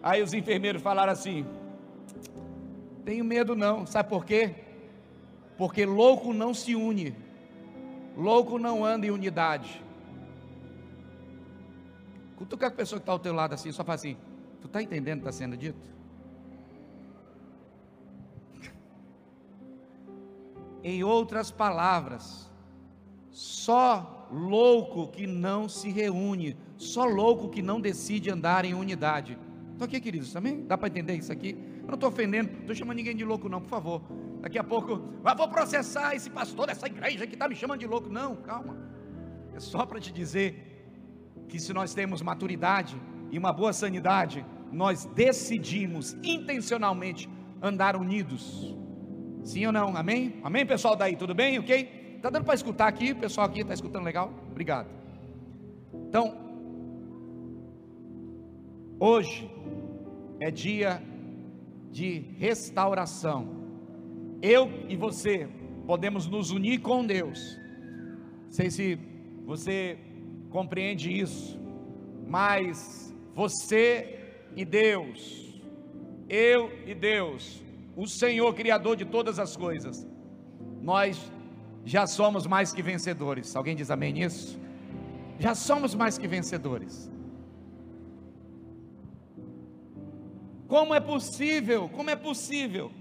[0.04, 1.45] Aí os enfermeiros falaram assim:
[3.04, 4.54] tenho medo não, sabe por quê?
[5.58, 7.15] Porque louco não se une,
[8.15, 9.84] louco não anda em unidade.
[12.38, 14.15] Cutuca a pessoa que está ao teu lado assim, só faz assim:
[14.62, 15.89] Tu está entendendo o que está sendo dito?
[20.84, 22.49] Em outras palavras,
[23.39, 29.39] só louco que não se reúne, só louco que não decide andar em unidade.
[29.71, 30.65] Estou aqui, queridos, também?
[30.65, 31.58] Dá para entender isso aqui?
[31.84, 34.02] Eu não estou ofendendo, não estou chamando ninguém de louco, não, por favor.
[34.41, 37.88] Daqui a pouco, ah, vou processar esse pastor dessa igreja que está me chamando de
[37.88, 38.10] louco.
[38.10, 38.75] Não, calma.
[39.56, 45.06] É só para te dizer que se nós temos maturidade e uma boa sanidade, nós
[45.06, 47.30] decidimos intencionalmente
[47.62, 48.75] andar unidos.
[49.45, 49.95] Sim ou não?
[49.95, 50.41] Amém?
[50.43, 51.15] Amém, pessoal daí?
[51.15, 51.58] Tudo bem?
[51.58, 51.99] Ok?
[52.20, 53.14] Está dando para escutar aqui?
[53.14, 54.34] O pessoal aqui está escutando legal?
[54.52, 54.90] Obrigado.
[56.10, 56.36] Então,
[59.00, 59.50] hoje
[60.38, 61.02] é dia
[61.90, 63.48] de restauração.
[64.42, 65.48] Eu e você
[65.88, 67.58] podemos nos unir com Deus.
[68.44, 69.00] Não sei se
[69.46, 69.98] você
[70.50, 71.58] compreende isso,
[72.28, 75.58] mas você e Deus,
[76.28, 77.64] eu e Deus,
[77.96, 80.06] o Senhor Criador de todas as coisas,
[80.82, 81.32] nós
[81.89, 83.56] já somos mais que vencedores.
[83.56, 84.60] Alguém diz amém nisso?
[85.39, 87.10] Já somos mais que vencedores.
[90.67, 91.89] Como é possível?
[91.89, 92.91] Como é possível?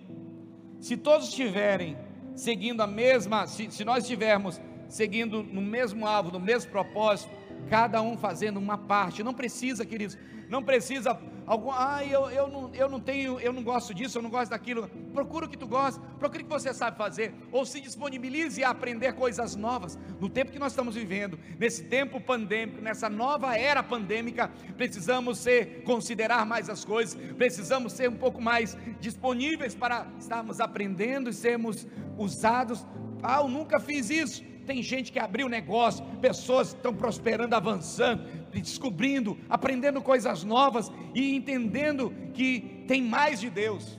[0.80, 1.98] Se todos estiverem
[2.34, 7.30] seguindo a mesma, se, se nós estivermos seguindo no mesmo alvo, no mesmo propósito,
[7.68, 10.16] cada um fazendo uma parte, não precisa, queridos,
[10.48, 14.22] não precisa algum, ah, eu, eu, não, eu não tenho, eu não gosto disso, eu
[14.22, 14.88] não gosto daquilo.
[15.12, 18.70] Procura o que tu gosta, procura o que você sabe fazer, ou se disponibilize a
[18.70, 19.98] aprender coisas novas.
[20.20, 25.82] No tempo que nós estamos vivendo, nesse tempo pandêmico, nessa nova era pandêmica, precisamos ser,
[25.84, 31.86] considerar mais as coisas, precisamos ser um pouco mais disponíveis para estarmos aprendendo e sermos
[32.16, 32.86] usados.
[33.22, 39.38] Ah, eu nunca fiz isso tem gente que abriu negócio, pessoas estão prosperando, avançando, descobrindo,
[39.48, 43.98] aprendendo coisas novas e entendendo que tem mais de Deus.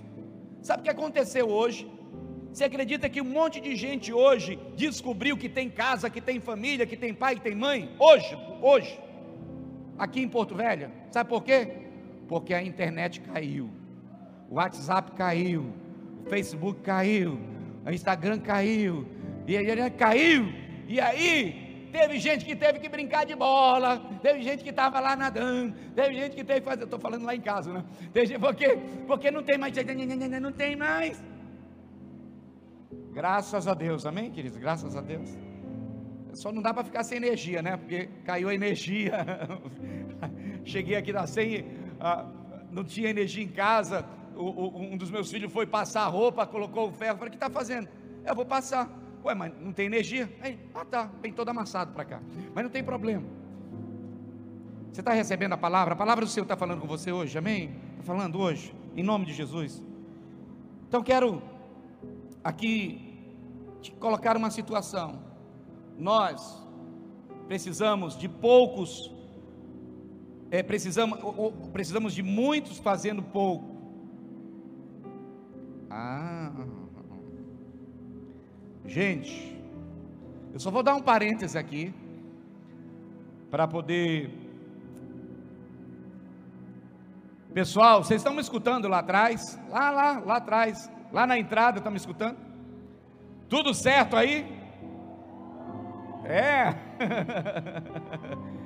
[0.62, 1.90] Sabe o que aconteceu hoje?
[2.54, 6.86] Você acredita que um monte de gente hoje descobriu que tem casa, que tem família,
[6.86, 7.90] que tem pai, que tem mãe?
[7.98, 9.00] Hoje, hoje,
[9.98, 10.92] aqui em Porto Velho.
[11.10, 11.68] Sabe por quê?
[12.28, 13.72] Porque a internet caiu,
[14.48, 15.74] o WhatsApp caiu,
[16.24, 17.40] o Facebook caiu,
[17.84, 19.08] o Instagram caiu,
[19.48, 20.54] e aí caiu,
[20.88, 25.16] e aí teve gente que teve que brincar de bola, teve gente que estava lá
[25.16, 27.84] nadando, teve gente que teve que fazer, estou falando lá em casa, né?
[28.14, 29.74] Teve, porque, porque não tem mais,
[30.42, 31.22] não tem mais.
[33.12, 34.58] Graças a Deus, amém, queridos?
[34.58, 35.30] Graças a Deus.
[36.34, 37.76] Só não dá para ficar sem energia, né?
[37.76, 39.26] Porque caiu a energia.
[40.64, 41.66] Cheguei aqui da sem,
[42.00, 42.26] ah,
[42.72, 44.06] não tinha energia em casa.
[44.36, 47.18] O, o, um dos meus filhos foi passar a roupa, colocou o ferro.
[47.18, 47.90] Falei: O que está fazendo?
[48.26, 48.90] Eu vou passar.
[49.24, 50.32] Ué, mas não tem energia?
[50.42, 52.22] Aí, ah, tá, vem todo amassado para cá.
[52.54, 53.26] Mas não tem problema.
[54.92, 55.94] Você está recebendo a palavra?
[55.94, 57.76] A palavra do Senhor está falando com você hoje, amém?
[57.92, 59.84] Está falando hoje, em nome de Jesus.
[60.88, 61.42] Então quero
[62.44, 63.10] aqui
[63.82, 65.22] te colocar uma situação.
[65.98, 66.66] Nós
[67.48, 69.14] precisamos de poucos,
[70.50, 73.78] é, precisamos, ou, precisamos de muitos fazendo pouco.
[75.90, 76.52] Ah,
[78.90, 79.56] gente,
[80.52, 81.94] eu só vou dar um parêntese aqui
[83.52, 84.32] para poder.
[87.54, 89.60] Pessoal, vocês estão me escutando lá atrás?
[89.70, 90.92] Lá, lá, lá atrás.
[91.12, 92.38] Lá na entrada, está me escutando?
[93.48, 94.46] Tudo certo aí?
[96.26, 96.76] É.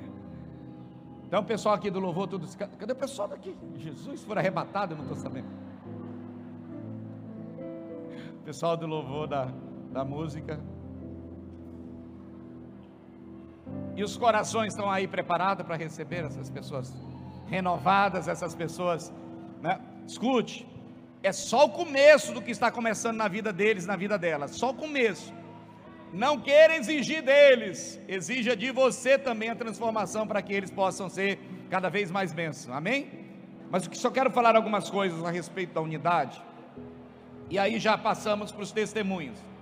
[1.26, 2.46] Então, pessoal aqui do louvor, tudo.
[2.56, 3.56] Cadê o pessoal daqui?
[3.76, 5.48] Jesus for arrebatado, eu não estou sabendo.
[8.44, 9.48] Pessoal do louvor da,
[9.94, 10.60] da música.
[13.96, 16.92] E os corações estão aí preparados para receber essas pessoas
[17.46, 19.12] renovadas, essas pessoas.
[19.62, 19.80] Né?
[20.04, 20.66] Escute,
[21.22, 24.70] é só o começo do que está começando na vida deles, na vida delas, só
[24.70, 25.32] o começo.
[26.12, 31.38] Não queira exigir deles, exija de você também a transformação para que eles possam ser
[31.70, 33.00] cada vez mais bênçãos, amém?
[33.70, 36.40] Mas só quero falar algumas coisas a respeito da unidade,
[37.48, 39.53] e aí já passamos para os testemunhos.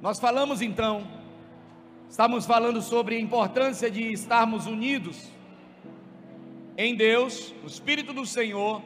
[0.00, 1.06] Nós falamos então,
[2.08, 5.30] estamos falando sobre a importância de estarmos unidos
[6.74, 8.80] em Deus, o Espírito do Senhor,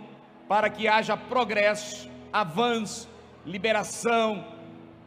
[0.48, 3.09] para que haja progresso, avanço,
[3.46, 4.44] liberação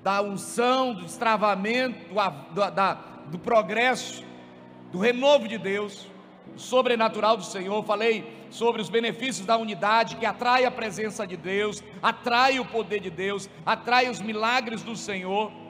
[0.01, 2.13] da unção, do destravamento,
[2.53, 2.93] do, da,
[3.25, 4.23] do progresso,
[4.93, 6.07] do renovo de Deus,
[6.55, 7.83] sobrenatural do Senhor.
[7.83, 13.01] Falei sobre os benefícios da unidade que atrai a presença de Deus, atrai o poder
[13.01, 15.66] de Deus, atrai os milagres do Senhor.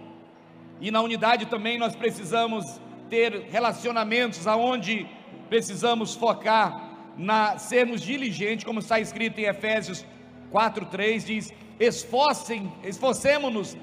[0.80, 5.08] E na unidade também nós precisamos ter relacionamentos aonde
[5.50, 6.88] precisamos focar
[7.18, 10.06] na sermos diligentes, como está escrito em Efésios
[10.52, 13.76] 4:3 diz: "Esforcem, esforcemos-nos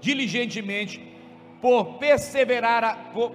[0.00, 1.00] diligentemente
[1.60, 3.32] por perseverar a, por,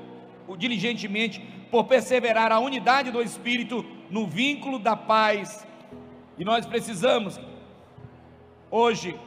[0.57, 5.65] diligentemente por perseverar a unidade do espírito no vínculo da paz".
[6.37, 7.39] E nós precisamos
[8.69, 9.19] hoje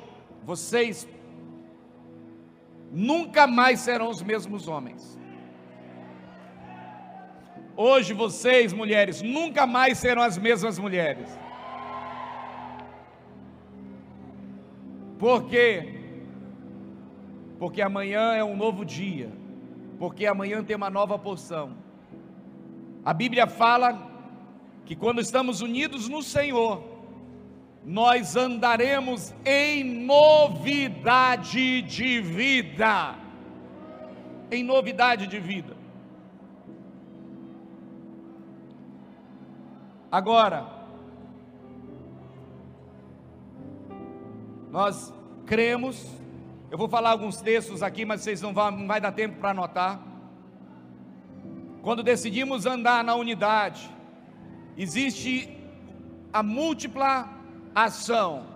[0.44, 1.08] vocês
[2.90, 5.18] nunca mais serão os mesmos homens.
[7.76, 11.28] Hoje vocês, mulheres, nunca mais serão as mesmas mulheres.
[15.18, 15.94] Por quê?
[17.58, 19.30] Porque amanhã é um novo dia.
[19.98, 21.76] Porque amanhã tem uma nova porção.
[23.04, 24.10] A Bíblia fala
[24.84, 26.82] que quando estamos unidos no Senhor,
[27.84, 33.14] nós andaremos em novidade de vida.
[34.50, 35.76] Em novidade de vida.
[40.12, 40.66] Agora,
[44.70, 45.12] nós
[45.46, 46.06] cremos,
[46.70, 49.50] eu vou falar alguns textos aqui, mas vocês não vão, não vai dar tempo para
[49.50, 50.00] anotar.
[51.80, 53.88] Quando decidimos andar na unidade,
[54.76, 55.56] existe
[56.32, 57.39] a múltipla
[57.74, 58.46] ação.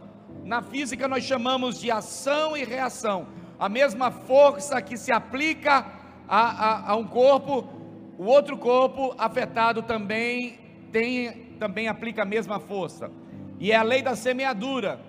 [0.45, 3.27] Na física nós chamamos de ação e reação.
[3.59, 5.87] A mesma força que se aplica
[6.29, 7.69] a, a, a um corpo,
[8.19, 10.59] o outro corpo afetado também
[10.91, 13.11] tem também aplica a mesma força.
[13.59, 15.01] E é a lei da semeadura.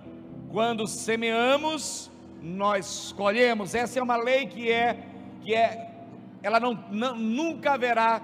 [0.51, 3.73] Quando semeamos, nós colhemos.
[3.73, 4.97] Essa é uma lei que é
[5.41, 5.91] que é
[6.41, 8.21] ela não, não nunca haverá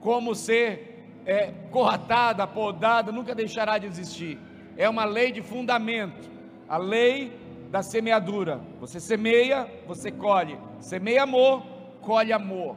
[0.00, 0.92] como ser
[1.24, 4.38] é, cortada, podada, nunca deixará de existir.
[4.76, 6.30] É uma lei de fundamento.
[6.68, 7.32] A lei
[7.70, 8.60] da semeadura.
[8.80, 10.58] Você semeia, você colhe.
[10.80, 11.62] Semeia amor,
[12.00, 12.76] colhe amor.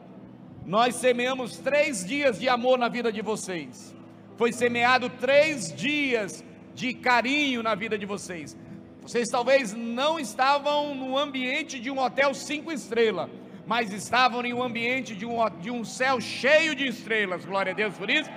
[0.65, 3.95] Nós semeamos três dias de amor na vida de vocês
[4.37, 6.43] foi semeado três dias
[6.73, 8.57] de carinho na vida de vocês,
[9.01, 13.29] Vocês talvez não estavam no ambiente de um hotel cinco estrelas,
[13.67, 17.45] mas estavam em um ambiente de um, de um céu cheio de estrelas.
[17.45, 18.29] Glória a Deus por isso.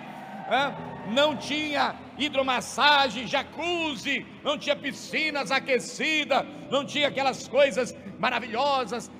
[1.10, 9.10] Não tinha hidromassagem, jacuzzi, não tinha piscinas aquecidas, não tinha aquelas coisas maravilhosas,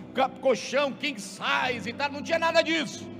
[0.41, 3.19] colchão king size e tal, não tinha nada disso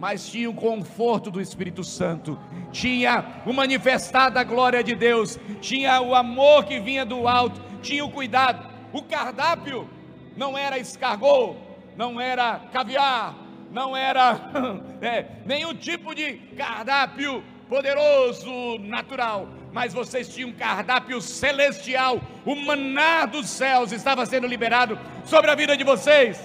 [0.00, 2.38] mas tinha o conforto do Espírito Santo,
[2.72, 8.02] tinha o manifestar da glória de Deus, tinha o amor que vinha do alto, tinha
[8.02, 8.66] o cuidado.
[8.94, 9.86] O cardápio
[10.34, 11.54] não era escargot,
[11.98, 13.36] não era caviar,
[13.70, 14.40] não era
[15.02, 23.26] é, nenhum tipo de cardápio poderoso, natural, mas vocês tinham um cardápio celestial, o maná
[23.26, 26.36] dos céus estava sendo liberado sobre a vida de vocês.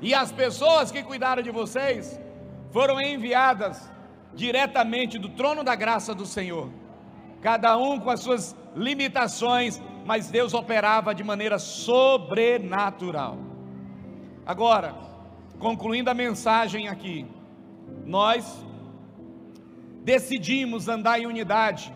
[0.00, 2.18] E as pessoas que cuidaram de vocês
[2.70, 3.92] foram enviadas
[4.32, 6.70] diretamente do trono da graça do Senhor,
[7.42, 13.36] cada um com as suas limitações, mas Deus operava de maneira sobrenatural.
[14.46, 14.94] Agora,
[15.58, 17.26] concluindo a mensagem aqui,
[18.04, 18.64] nós
[20.04, 21.92] decidimos andar em unidade,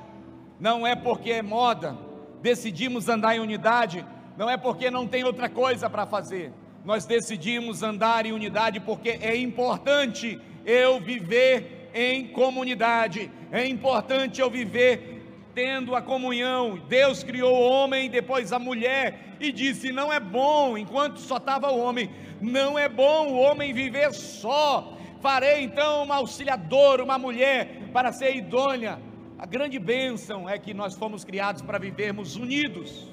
[0.59, 1.97] não é porque é moda,
[2.43, 4.05] decidimos andar em unidade,
[4.37, 6.53] não é porque não tem outra coisa para fazer,
[6.85, 14.51] nós decidimos andar em unidade porque é importante eu viver em comunidade, é importante eu
[14.51, 15.13] viver
[15.55, 16.81] tendo a comunhão.
[16.89, 21.71] Deus criou o homem, depois a mulher, e disse: não é bom, enquanto só estava
[21.71, 22.11] o homem,
[22.43, 24.97] não é bom o homem viver só.
[25.21, 28.99] Farei então uma auxiliadora, uma mulher, para ser idônea.
[29.39, 33.09] A grande bênção é que nós fomos criados para vivermos unidos.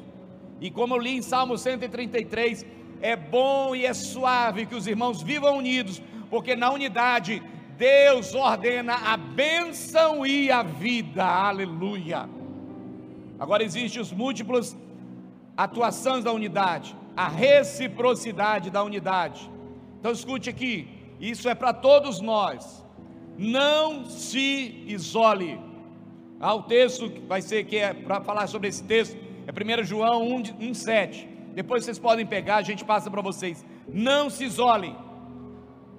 [0.60, 2.66] E como eu li em Salmo 133,
[3.02, 7.42] é bom e é suave que os irmãos vivam unidos, porque na unidade
[7.78, 11.24] Deus ordena a bênção e a vida.
[11.24, 12.28] Aleluia.
[13.40, 14.76] Agora existem os múltiplos
[15.56, 19.50] atuações da unidade, a reciprocidade da unidade.
[20.00, 20.88] Então escute aqui,
[21.20, 22.86] isso é para todos nós.
[23.38, 25.60] Não se isole.
[26.40, 29.84] Há o texto que vai ser que é para falar sobre esse texto, é 1
[29.84, 31.28] João 1, 1 7.
[31.54, 33.66] Depois vocês podem pegar, a gente passa para vocês.
[33.88, 34.96] Não se isolem.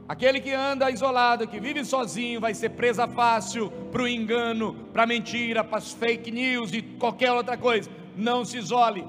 [0.08, 5.06] Aquele que anda isolado, que vive sozinho, vai ser presa fácil para o engano, para
[5.06, 7.88] mentira, para as fake news e qualquer outra coisa.
[8.16, 9.06] Não se isole.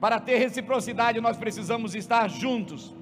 [0.00, 2.94] Para ter reciprocidade, nós precisamos estar juntos.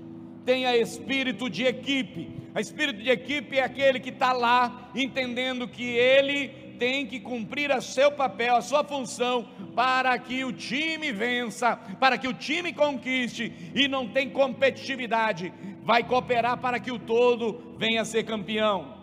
[0.44, 2.30] Tenha espírito de equipe.
[2.54, 7.70] A espírito de equipe é aquele que está lá entendendo que ele tem que cumprir
[7.70, 12.72] o seu papel, a sua função, para que o time vença, para que o time
[12.72, 18.94] conquiste e não tem competitividade, vai cooperar para que o todo venha a ser campeão.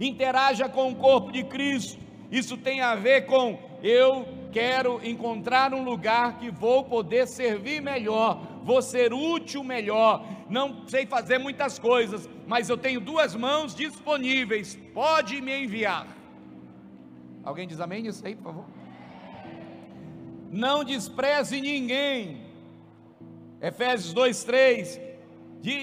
[0.00, 1.98] Interaja com o corpo de Cristo,
[2.30, 4.26] isso tem a ver com eu
[4.56, 10.26] quero encontrar um lugar que vou poder servir melhor, vou ser útil melhor.
[10.48, 16.06] Não sei fazer muitas coisas, mas eu tenho duas mãos disponíveis, pode me enviar.
[17.44, 18.64] Alguém diz amém nisso aí, por favor?
[20.50, 22.40] Não despreze ninguém.
[23.60, 24.98] Efésios 2:3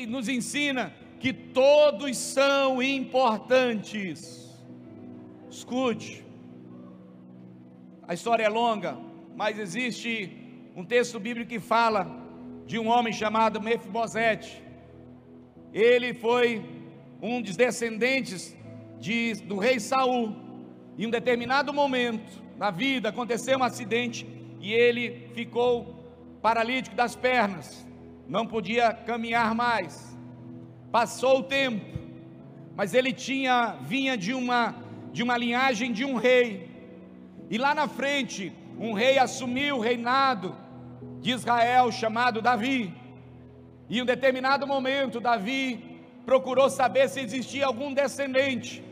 [0.08, 4.20] nos ensina que todos são importantes.
[5.48, 6.23] Escute.
[8.06, 8.98] A história é longa,
[9.36, 10.38] mas existe
[10.76, 12.06] um texto bíblico que fala
[12.66, 14.62] de um homem chamado Mefibosete.
[15.72, 16.64] Ele foi
[17.22, 18.56] um dos descendentes
[19.00, 20.36] de, do rei Saul.
[20.98, 24.28] Em um determinado momento na vida aconteceu um acidente
[24.60, 26.04] e ele ficou
[26.42, 27.88] paralítico das pernas,
[28.28, 30.18] não podia caminhar mais.
[30.92, 31.98] Passou o tempo,
[32.76, 34.76] mas ele tinha vinha de uma
[35.14, 36.73] de uma linhagem de um rei.
[37.50, 40.56] E lá na frente, um rei assumiu o reinado
[41.20, 42.94] de Israel chamado Davi.
[43.90, 48.84] E em um determinado momento, Davi procurou saber se existia algum descendente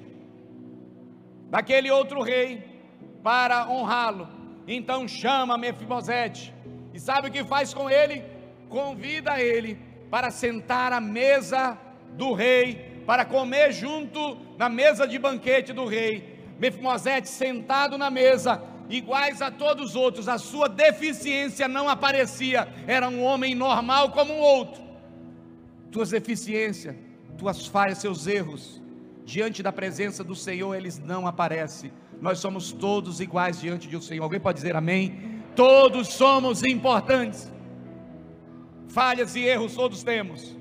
[1.49, 2.64] daquele outro rei
[3.24, 4.28] para honrá-lo.
[4.68, 6.54] Então chama Mefibosete.
[6.93, 8.24] E sabe o que faz com ele?
[8.70, 9.78] Convida ele
[10.10, 11.78] para sentar à mesa
[12.14, 16.31] do rei, para comer junto na mesa de banquete do rei.
[16.62, 23.09] Mefibosete sentado na mesa, iguais a todos os outros, a sua deficiência não aparecia, era
[23.09, 24.80] um homem normal como um outro.
[25.89, 26.95] Tuas deficiências,
[27.36, 28.80] tuas falhas, seus erros,
[29.26, 31.91] diante da presença do Senhor, eles não aparecem.
[32.22, 34.22] Nós somos todos iguais diante do Senhor.
[34.22, 35.41] Alguém pode dizer amém?
[35.55, 37.51] Todos somos importantes.
[38.88, 40.55] Falhas e erros todos temos.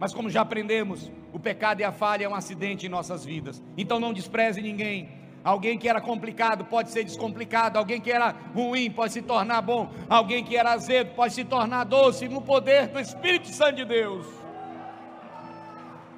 [0.00, 3.62] Mas como já aprendemos, o pecado e a falha é um acidente em nossas vidas.
[3.76, 5.22] Então não despreze ninguém.
[5.44, 9.92] Alguém que era complicado pode ser descomplicado, alguém que era ruim pode se tornar bom,
[10.08, 14.26] alguém que era azedo pode se tornar doce no poder do Espírito Santo de Deus.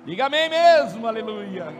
[0.04, 1.74] Diga amém mesmo, aleluia.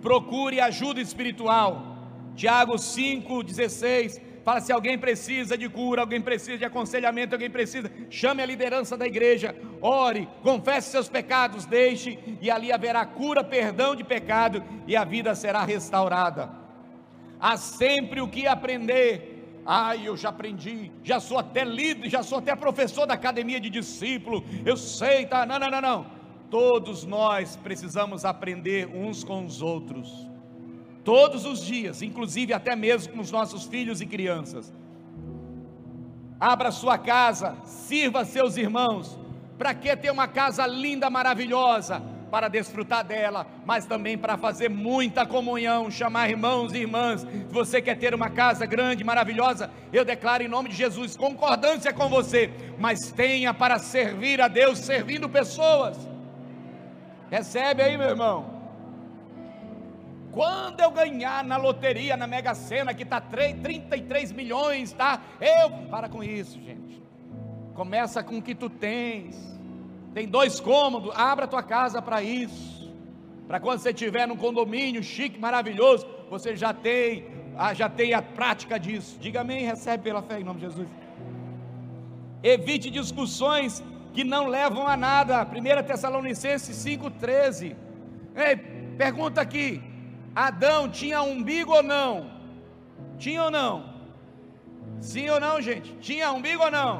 [0.00, 1.90] Procure ajuda espiritual.
[2.36, 8.42] Tiago 5,16 fala: se alguém precisa de cura, alguém precisa de aconselhamento, alguém precisa, chame
[8.42, 14.04] a liderança da igreja, ore, confesse seus pecados, deixe, e ali haverá cura, perdão de
[14.04, 16.50] pecado, e a vida será restaurada.
[17.40, 19.38] Há sempre o que aprender.
[19.64, 23.68] Ai, eu já aprendi, já sou até líder, já sou até professor da academia de
[23.68, 25.44] discípulo, eu sei, tá?
[25.44, 26.06] Não, não, não, não.
[26.50, 30.29] Todos nós precisamos aprender uns com os outros
[31.10, 34.72] todos os dias, inclusive até mesmo com os nossos filhos e crianças.
[36.38, 39.18] Abra sua casa, sirva seus irmãos.
[39.58, 42.00] Para que ter uma casa linda, maravilhosa?
[42.30, 47.22] Para desfrutar dela, mas também para fazer muita comunhão, chamar irmãos e irmãs.
[47.22, 51.92] Se você quer ter uma casa grande, maravilhosa, eu declaro em nome de Jesus concordância
[51.92, 55.98] com você, mas tenha para servir a Deus, servindo pessoas.
[57.28, 58.49] Recebe aí, meu irmão.
[60.32, 65.20] Quando eu ganhar na loteria, na Mega Sena, que está 33 milhões, tá?
[65.40, 65.88] Eu.
[65.88, 67.02] Para com isso, gente.
[67.74, 69.36] Começa com o que tu tens.
[70.14, 72.92] Tem dois cômodos, abra tua casa para isso.
[73.46, 77.26] Para quando você estiver num condomínio chique, maravilhoso, você já tem,
[77.56, 79.18] ah, já tem a prática disso.
[79.20, 80.88] Diga amém, recebe pela fé em nome de Jesus.
[82.42, 85.44] Evite discussões que não levam a nada.
[85.44, 87.76] 1 Tessalonicenses 5,13.
[88.36, 88.56] Ei,
[88.96, 89.82] pergunta aqui:
[90.46, 92.10] Adão tinha umbigo ou não?
[93.22, 93.74] Tinha ou não?
[95.10, 95.88] Sim ou não, gente?
[96.06, 96.92] Tinha umbigo ou não?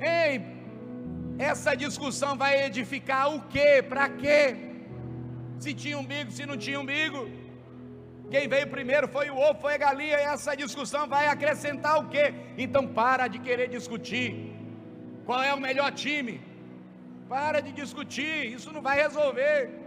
[0.00, 0.32] Ei,
[1.50, 3.68] essa discussão vai edificar o quê?
[3.90, 4.38] Para quê?
[5.62, 7.20] Se tinha umbigo, se não tinha umbigo.
[8.32, 12.08] Quem veio primeiro foi o ovo, foi a galinha, e essa discussão vai acrescentar o
[12.12, 12.26] quê?
[12.64, 14.30] Então para de querer discutir.
[15.26, 16.36] Qual é o melhor time?
[17.28, 19.79] Para de discutir, isso não vai resolver.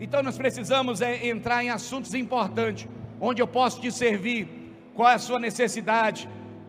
[0.00, 2.88] Então nós precisamos é, entrar em assuntos importantes,
[3.20, 4.48] onde eu posso te servir,
[4.94, 6.26] qual é a sua necessidade.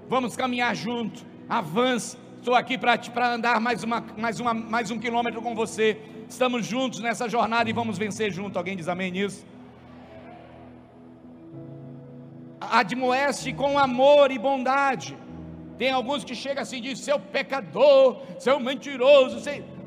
[0.09, 2.17] Vamos caminhar junto, avance.
[2.37, 5.97] Estou aqui para andar mais, uma, mais, uma, mais um quilômetro com você.
[6.27, 8.57] Estamos juntos nessa jornada e vamos vencer junto.
[8.57, 9.45] Alguém diz amém nisso?
[12.59, 15.17] Admoeste com amor e bondade.
[15.77, 19.37] Tem alguns que chegam assim e dizem: seu pecador, seu mentiroso.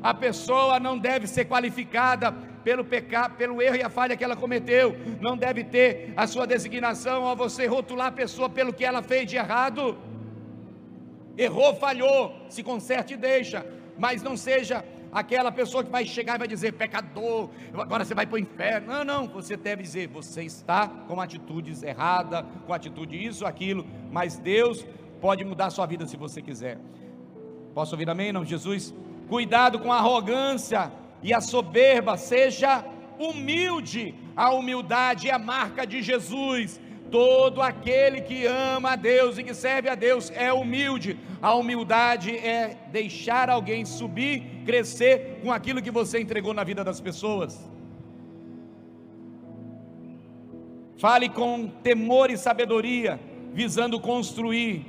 [0.01, 2.33] A pessoa não deve ser qualificada
[2.65, 6.47] pelo pecado, pelo erro e a falha que ela cometeu, não deve ter a sua
[6.47, 9.95] designação a você rotular a pessoa pelo que ela fez de errado.
[11.37, 13.63] Errou, falhou, se conserte e deixa,
[13.99, 18.25] mas não seja aquela pessoa que vai chegar e vai dizer pecador, agora você vai
[18.25, 18.87] para o inferno.
[18.87, 24.39] Não, não, você deve dizer, você está com atitudes erradas, com atitude isso, aquilo, mas
[24.39, 24.83] Deus
[25.21, 26.79] pode mudar a sua vida se você quiser.
[27.75, 28.91] Posso ouvir amém, não, Jesus?
[29.29, 30.91] Cuidado com a arrogância
[31.25, 32.85] e a soberba, seja
[33.17, 34.13] humilde.
[34.35, 36.79] A humildade é a marca de Jesus.
[37.09, 41.17] Todo aquele que ama a Deus e que serve a Deus é humilde.
[41.41, 47.01] A humildade é deixar alguém subir, crescer com aquilo que você entregou na vida das
[47.01, 47.59] pessoas.
[50.99, 53.19] Fale com temor e sabedoria,
[53.51, 54.85] visando construir.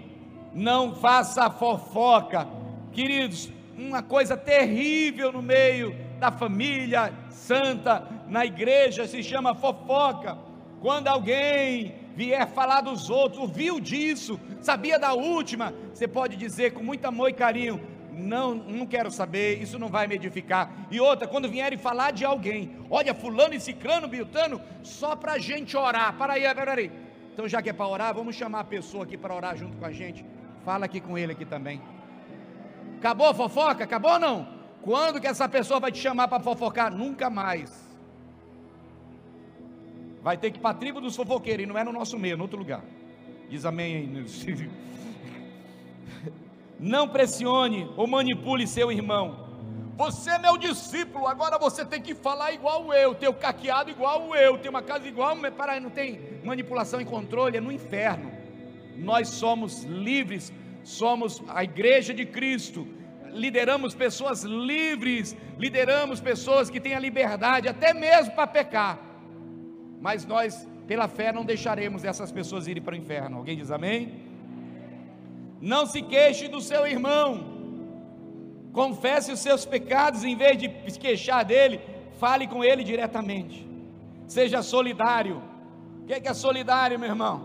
[0.52, 2.46] Não faça fofoca.
[2.92, 10.38] Queridos, uma coisa terrível no meio da família santa na igreja se chama fofoca.
[10.80, 16.82] Quando alguém vier falar dos outros, ouviu disso, sabia da última, você pode dizer com
[16.82, 17.80] muito amor e carinho:
[18.12, 20.70] não, não quero saber, isso não vai me edificar.
[20.90, 25.38] E outra, quando vierem falar de alguém, olha, fulano e ciclano, biltano, só para a
[25.38, 26.14] gente orar.
[26.16, 26.90] Para aí, para aí.
[27.32, 29.84] Então, já que é para orar, vamos chamar a pessoa aqui para orar junto com
[29.84, 30.24] a gente.
[30.64, 31.80] Fala aqui com ele aqui também.
[32.98, 33.84] Acabou a fofoca?
[33.84, 34.55] Acabou ou não?
[34.86, 36.94] Quando que essa pessoa vai te chamar para fofocar?
[36.94, 37.72] Nunca mais.
[40.22, 42.34] Vai ter que ir para a tribo dos fofoqueiros, e não é no nosso meio,
[42.34, 42.84] é no outro lugar.
[43.50, 44.70] Diz amém aí.
[46.78, 49.48] Não pressione ou manipule seu irmão.
[49.96, 54.36] Você é meu discípulo, agora você tem que falar igual eu, ter o caqueado igual
[54.36, 58.30] eu, ter uma casa igual, mas para não tem manipulação e controle, é no inferno.
[58.94, 60.52] Nós somos livres,
[60.84, 62.86] somos a igreja de Cristo,
[63.36, 68.98] lideramos pessoas livres, lideramos pessoas que têm a liberdade, até mesmo para pecar.
[70.00, 73.38] Mas nós, pela fé, não deixaremos essas pessoas irem para o inferno.
[73.38, 74.00] Alguém diz amém?
[75.60, 77.54] Não se queixe do seu irmão.
[78.72, 81.80] Confesse os seus pecados em vez de se queixar dele.
[82.18, 83.66] fale com ele diretamente.
[84.26, 85.42] Seja solidário.
[86.02, 87.36] O que é, é solidário, meu irmão?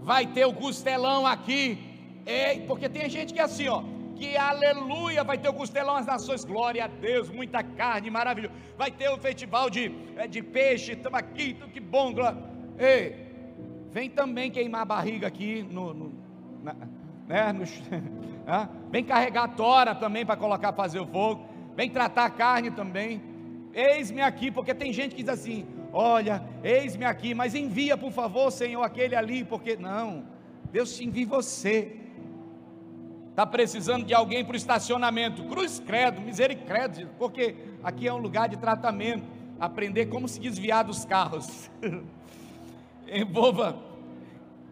[0.00, 1.78] Vai ter o costelão aqui.
[2.26, 6.06] Ei, porque tem gente que é assim, ó que aleluia, vai ter o costelão às
[6.06, 8.52] nações, glória a Deus, muita carne, maravilhoso.
[8.76, 12.36] Vai ter o festival de, é, de peixe, estamos aqui, que bom, glória.
[12.78, 13.28] Ei,
[13.92, 16.12] vem também queimar a barriga aqui no, no
[16.62, 16.74] na,
[17.28, 17.64] né, no,
[18.46, 21.46] ah, vem carregar a tora também para colocar fazer o fogo,
[21.76, 23.22] vem tratar a carne também.
[23.72, 28.50] Eis-me aqui, porque tem gente que diz assim: olha, eis-me aqui, mas envia por favor,
[28.50, 30.24] Senhor, aquele ali, porque não,
[30.72, 32.07] Deus te envia você
[33.38, 38.48] está precisando de alguém para o estacionamento, cruz credo, misericórdia, porque aqui é um lugar
[38.48, 39.22] de tratamento,
[39.60, 41.70] aprender como se desviar dos carros.
[43.06, 43.78] Envolva,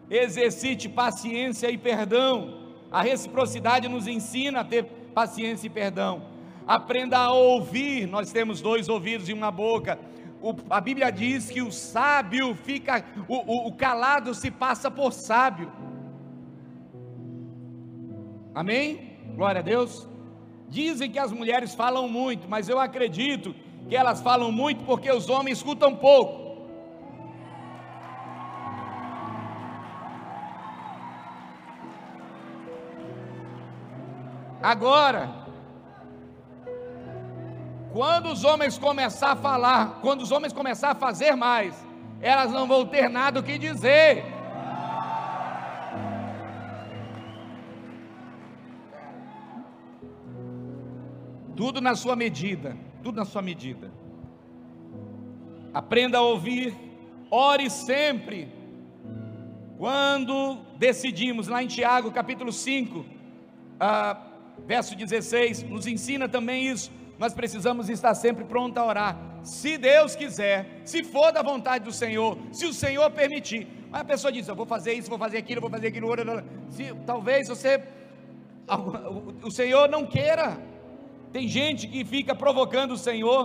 [0.09, 2.73] exercite paciência e perdão.
[2.91, 4.83] A reciprocidade nos ensina a ter
[5.15, 6.23] paciência e perdão.
[6.67, 8.05] Aprenda a ouvir.
[8.05, 9.97] Nós temos dois ouvidos e uma boca.
[10.41, 15.13] O, a Bíblia diz que o sábio fica, o, o, o calado se passa por
[15.13, 15.71] sábio.
[18.57, 19.19] Amém?
[19.35, 20.07] Glória a Deus.
[20.67, 23.53] Dizem que as mulheres falam muito, mas eu acredito
[23.87, 26.65] que elas falam muito porque os homens escutam pouco.
[34.59, 35.29] Agora,
[37.93, 41.75] quando os homens começar a falar, quando os homens começar a fazer mais,
[42.19, 44.36] elas não vão ter nada o que dizer.
[51.57, 53.91] Tudo na sua medida, tudo na sua medida.
[55.73, 56.77] Aprenda a ouvir,
[57.31, 58.47] ore sempre.
[59.75, 63.03] Quando decidimos, lá em Tiago capítulo 5,
[63.79, 64.21] ah,
[64.67, 66.91] verso 16, nos ensina também isso.
[67.17, 69.17] Nós precisamos estar sempre prontos a orar.
[69.41, 73.67] Se Deus quiser, se for da vontade do Senhor, se o Senhor permitir.
[73.89, 76.07] Mas a pessoa diz: Eu vou fazer isso, vou fazer aquilo, vou fazer aquilo.
[76.69, 77.83] Se, talvez você,
[79.41, 80.66] o Senhor não queira.
[81.37, 83.41] Tem gente que fica provocando o Senhor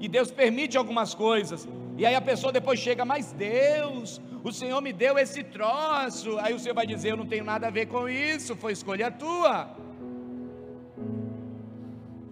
[0.00, 1.68] e Deus permite algumas coisas.
[1.96, 6.40] E aí a pessoa depois chega, mas Deus, o Senhor me deu esse troço.
[6.40, 9.12] Aí o Senhor vai dizer: Eu não tenho nada a ver com isso, foi escolha
[9.12, 9.70] tua.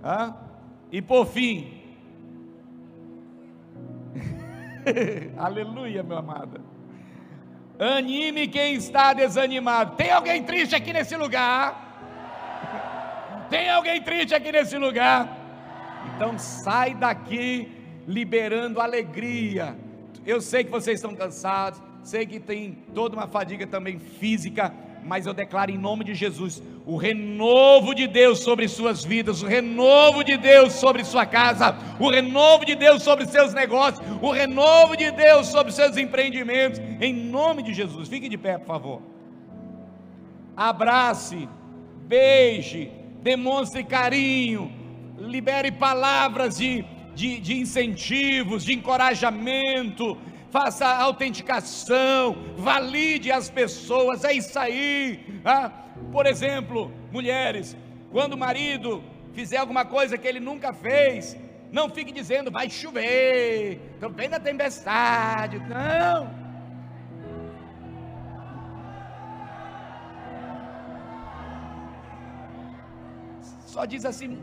[0.03, 0.35] Ah?
[0.91, 1.81] E por fim,
[5.39, 6.61] aleluia, meu amado.
[7.79, 9.95] Anime quem está desanimado.
[9.95, 11.84] Tem alguém triste aqui nesse lugar?
[13.51, 15.29] Tem alguém triste aqui nesse lugar?
[16.15, 17.69] Então sai daqui
[18.07, 19.77] liberando alegria.
[20.27, 24.73] Eu sei que vocês estão cansados, sei que tem toda uma fadiga também física,
[25.05, 29.47] mas eu declaro em nome de Jesus o renovo de Deus sobre suas vidas, o
[29.47, 34.97] renovo de Deus sobre sua casa, o renovo de Deus sobre seus negócios, o renovo
[34.97, 38.09] de Deus sobre seus empreendimentos, em nome de Jesus.
[38.09, 39.03] Fique de pé, por favor.
[40.57, 41.49] Abrace,
[42.07, 42.91] beije,
[43.25, 44.71] demonstre carinho,
[45.17, 50.19] libere palavras de, de, de incentivos, de encorajamento,
[50.51, 55.41] faça autenticação, valide as pessoas, é isso aí.
[55.43, 55.73] Ah?
[56.13, 57.75] Por exemplo, mulheres,
[58.13, 59.03] quando o marido
[59.33, 61.35] fizer alguma coisa que ele nunca fez,
[61.73, 63.81] não fique dizendo vai chover,
[64.15, 66.44] bem na tempestade, não.
[73.75, 74.39] Só diz assim: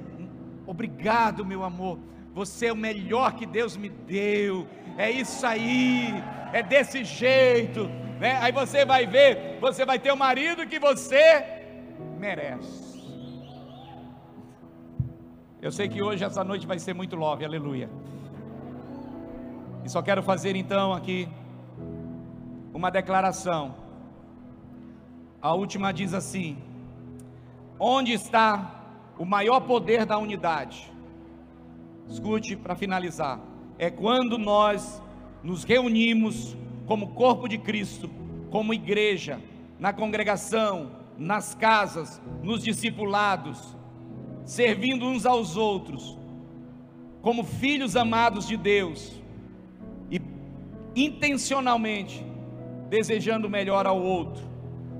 [0.67, 1.97] obrigado, meu amor.
[2.33, 4.67] Você é o melhor que Deus me deu.
[4.97, 6.13] É isso aí.
[6.51, 7.85] É desse jeito.
[8.19, 8.37] Né?
[8.41, 11.23] Aí você vai ver, você vai ter o marido que você
[12.19, 12.91] merece.
[15.61, 17.89] Eu sei que hoje, essa noite, vai ser muito love, aleluia.
[19.85, 21.29] E só quero fazer então aqui
[22.73, 23.75] uma declaração.
[25.41, 26.57] A última diz assim:
[27.79, 28.80] Onde está
[29.21, 30.91] o maior poder da unidade,
[32.09, 33.39] escute para finalizar,
[33.77, 34.99] é quando nós
[35.43, 36.57] nos reunimos
[36.87, 38.09] como corpo de Cristo,
[38.49, 39.39] como igreja,
[39.77, 43.77] na congregação, nas casas, nos discipulados,
[44.43, 46.17] servindo uns aos outros,
[47.21, 49.21] como filhos amados de Deus
[50.09, 50.19] e
[50.95, 52.25] intencionalmente
[52.89, 54.43] desejando melhor ao outro.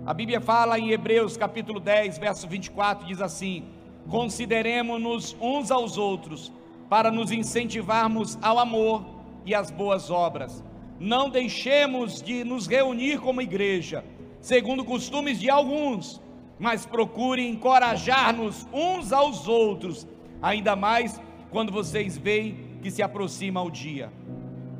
[0.05, 6.51] A Bíblia fala em Hebreus capítulo 10, verso 24, diz assim: consideremos-nos uns aos outros,
[6.89, 9.05] para nos incentivarmos ao amor
[9.45, 10.63] e às boas obras.
[10.99, 14.03] Não deixemos de nos reunir como igreja,
[14.41, 16.21] segundo costumes de alguns,
[16.59, 20.05] mas procure encorajar-nos uns aos outros,
[20.41, 24.11] ainda mais quando vocês veem que se aproxima o dia.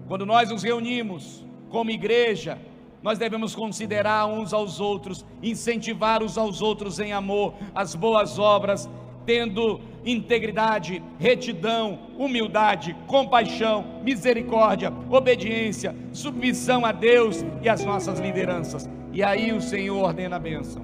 [0.08, 2.60] Quando nós nos reunimos como igreja,
[3.02, 8.90] nós devemos considerar uns aos outros, incentivar uns aos outros em amor, as boas obras,
[9.26, 18.90] tendo integridade, retidão, humildade, compaixão, misericórdia, obediência, submissão a Deus e às nossas lideranças.
[19.14, 20.82] E aí o Senhor ordena a bênção.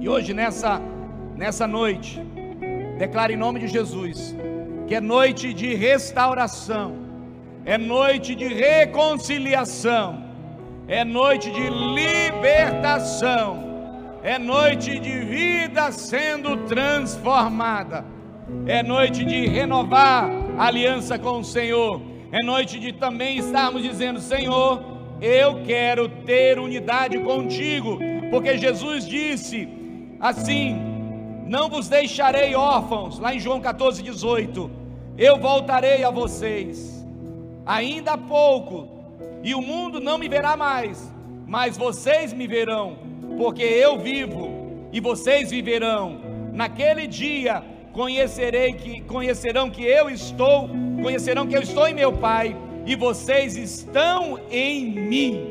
[0.00, 0.80] E hoje, nessa,
[1.36, 2.20] nessa noite,
[2.98, 4.34] declaro em nome de Jesus,
[4.86, 6.96] que é noite de restauração,
[7.64, 10.24] é noite de reconciliação,
[10.88, 13.67] é noite de libertação
[14.22, 18.04] é noite de vida sendo transformada,
[18.66, 22.00] é noite de renovar a aliança com o Senhor,
[22.32, 24.82] é noite de também estarmos dizendo: Senhor,
[25.20, 27.98] eu quero ter unidade contigo,
[28.30, 29.68] porque Jesus disse
[30.20, 30.76] assim:
[31.46, 34.70] Não vos deixarei órfãos, lá em João 14, 18,
[35.16, 37.06] eu voltarei a vocês,
[37.64, 38.88] ainda há pouco,
[39.44, 41.12] e o mundo não me verá mais,
[41.46, 46.20] mas vocês me verão porque eu vivo e vocês viverão.
[46.52, 47.62] Naquele dia
[47.92, 50.68] conhecerei que conhecerão que eu estou,
[51.02, 52.56] conhecerão que eu estou em meu Pai
[52.86, 55.50] e vocês estão em mim.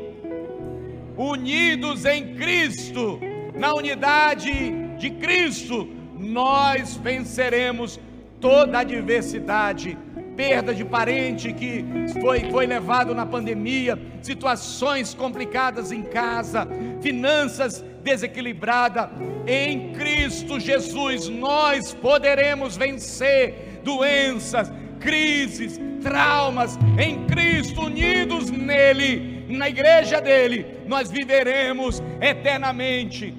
[1.16, 3.20] Unidos em Cristo,
[3.54, 7.98] na unidade de Cristo, nós venceremos
[8.40, 9.98] toda a adversidade
[10.38, 11.84] perda de parente que
[12.20, 16.64] foi, foi levado na pandemia, situações complicadas em casa,
[17.02, 19.08] finanças desequilibradas.
[19.48, 26.78] Em Cristo Jesus nós poderemos vencer doenças, crises, traumas.
[26.96, 33.34] Em Cristo, unidos nele, na igreja dele, nós viveremos eternamente.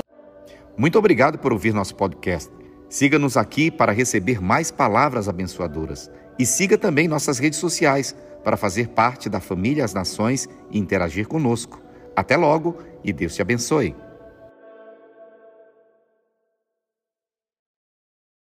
[0.78, 2.52] Muito obrigado por ouvir nosso podcast.
[2.90, 6.12] Siga-nos aqui para receber mais palavras abençoadoras.
[6.40, 8.16] E siga também nossas redes sociais
[8.46, 11.82] para fazer parte da família As Nações e interagir conosco.
[12.16, 13.94] Até logo e Deus te abençoe.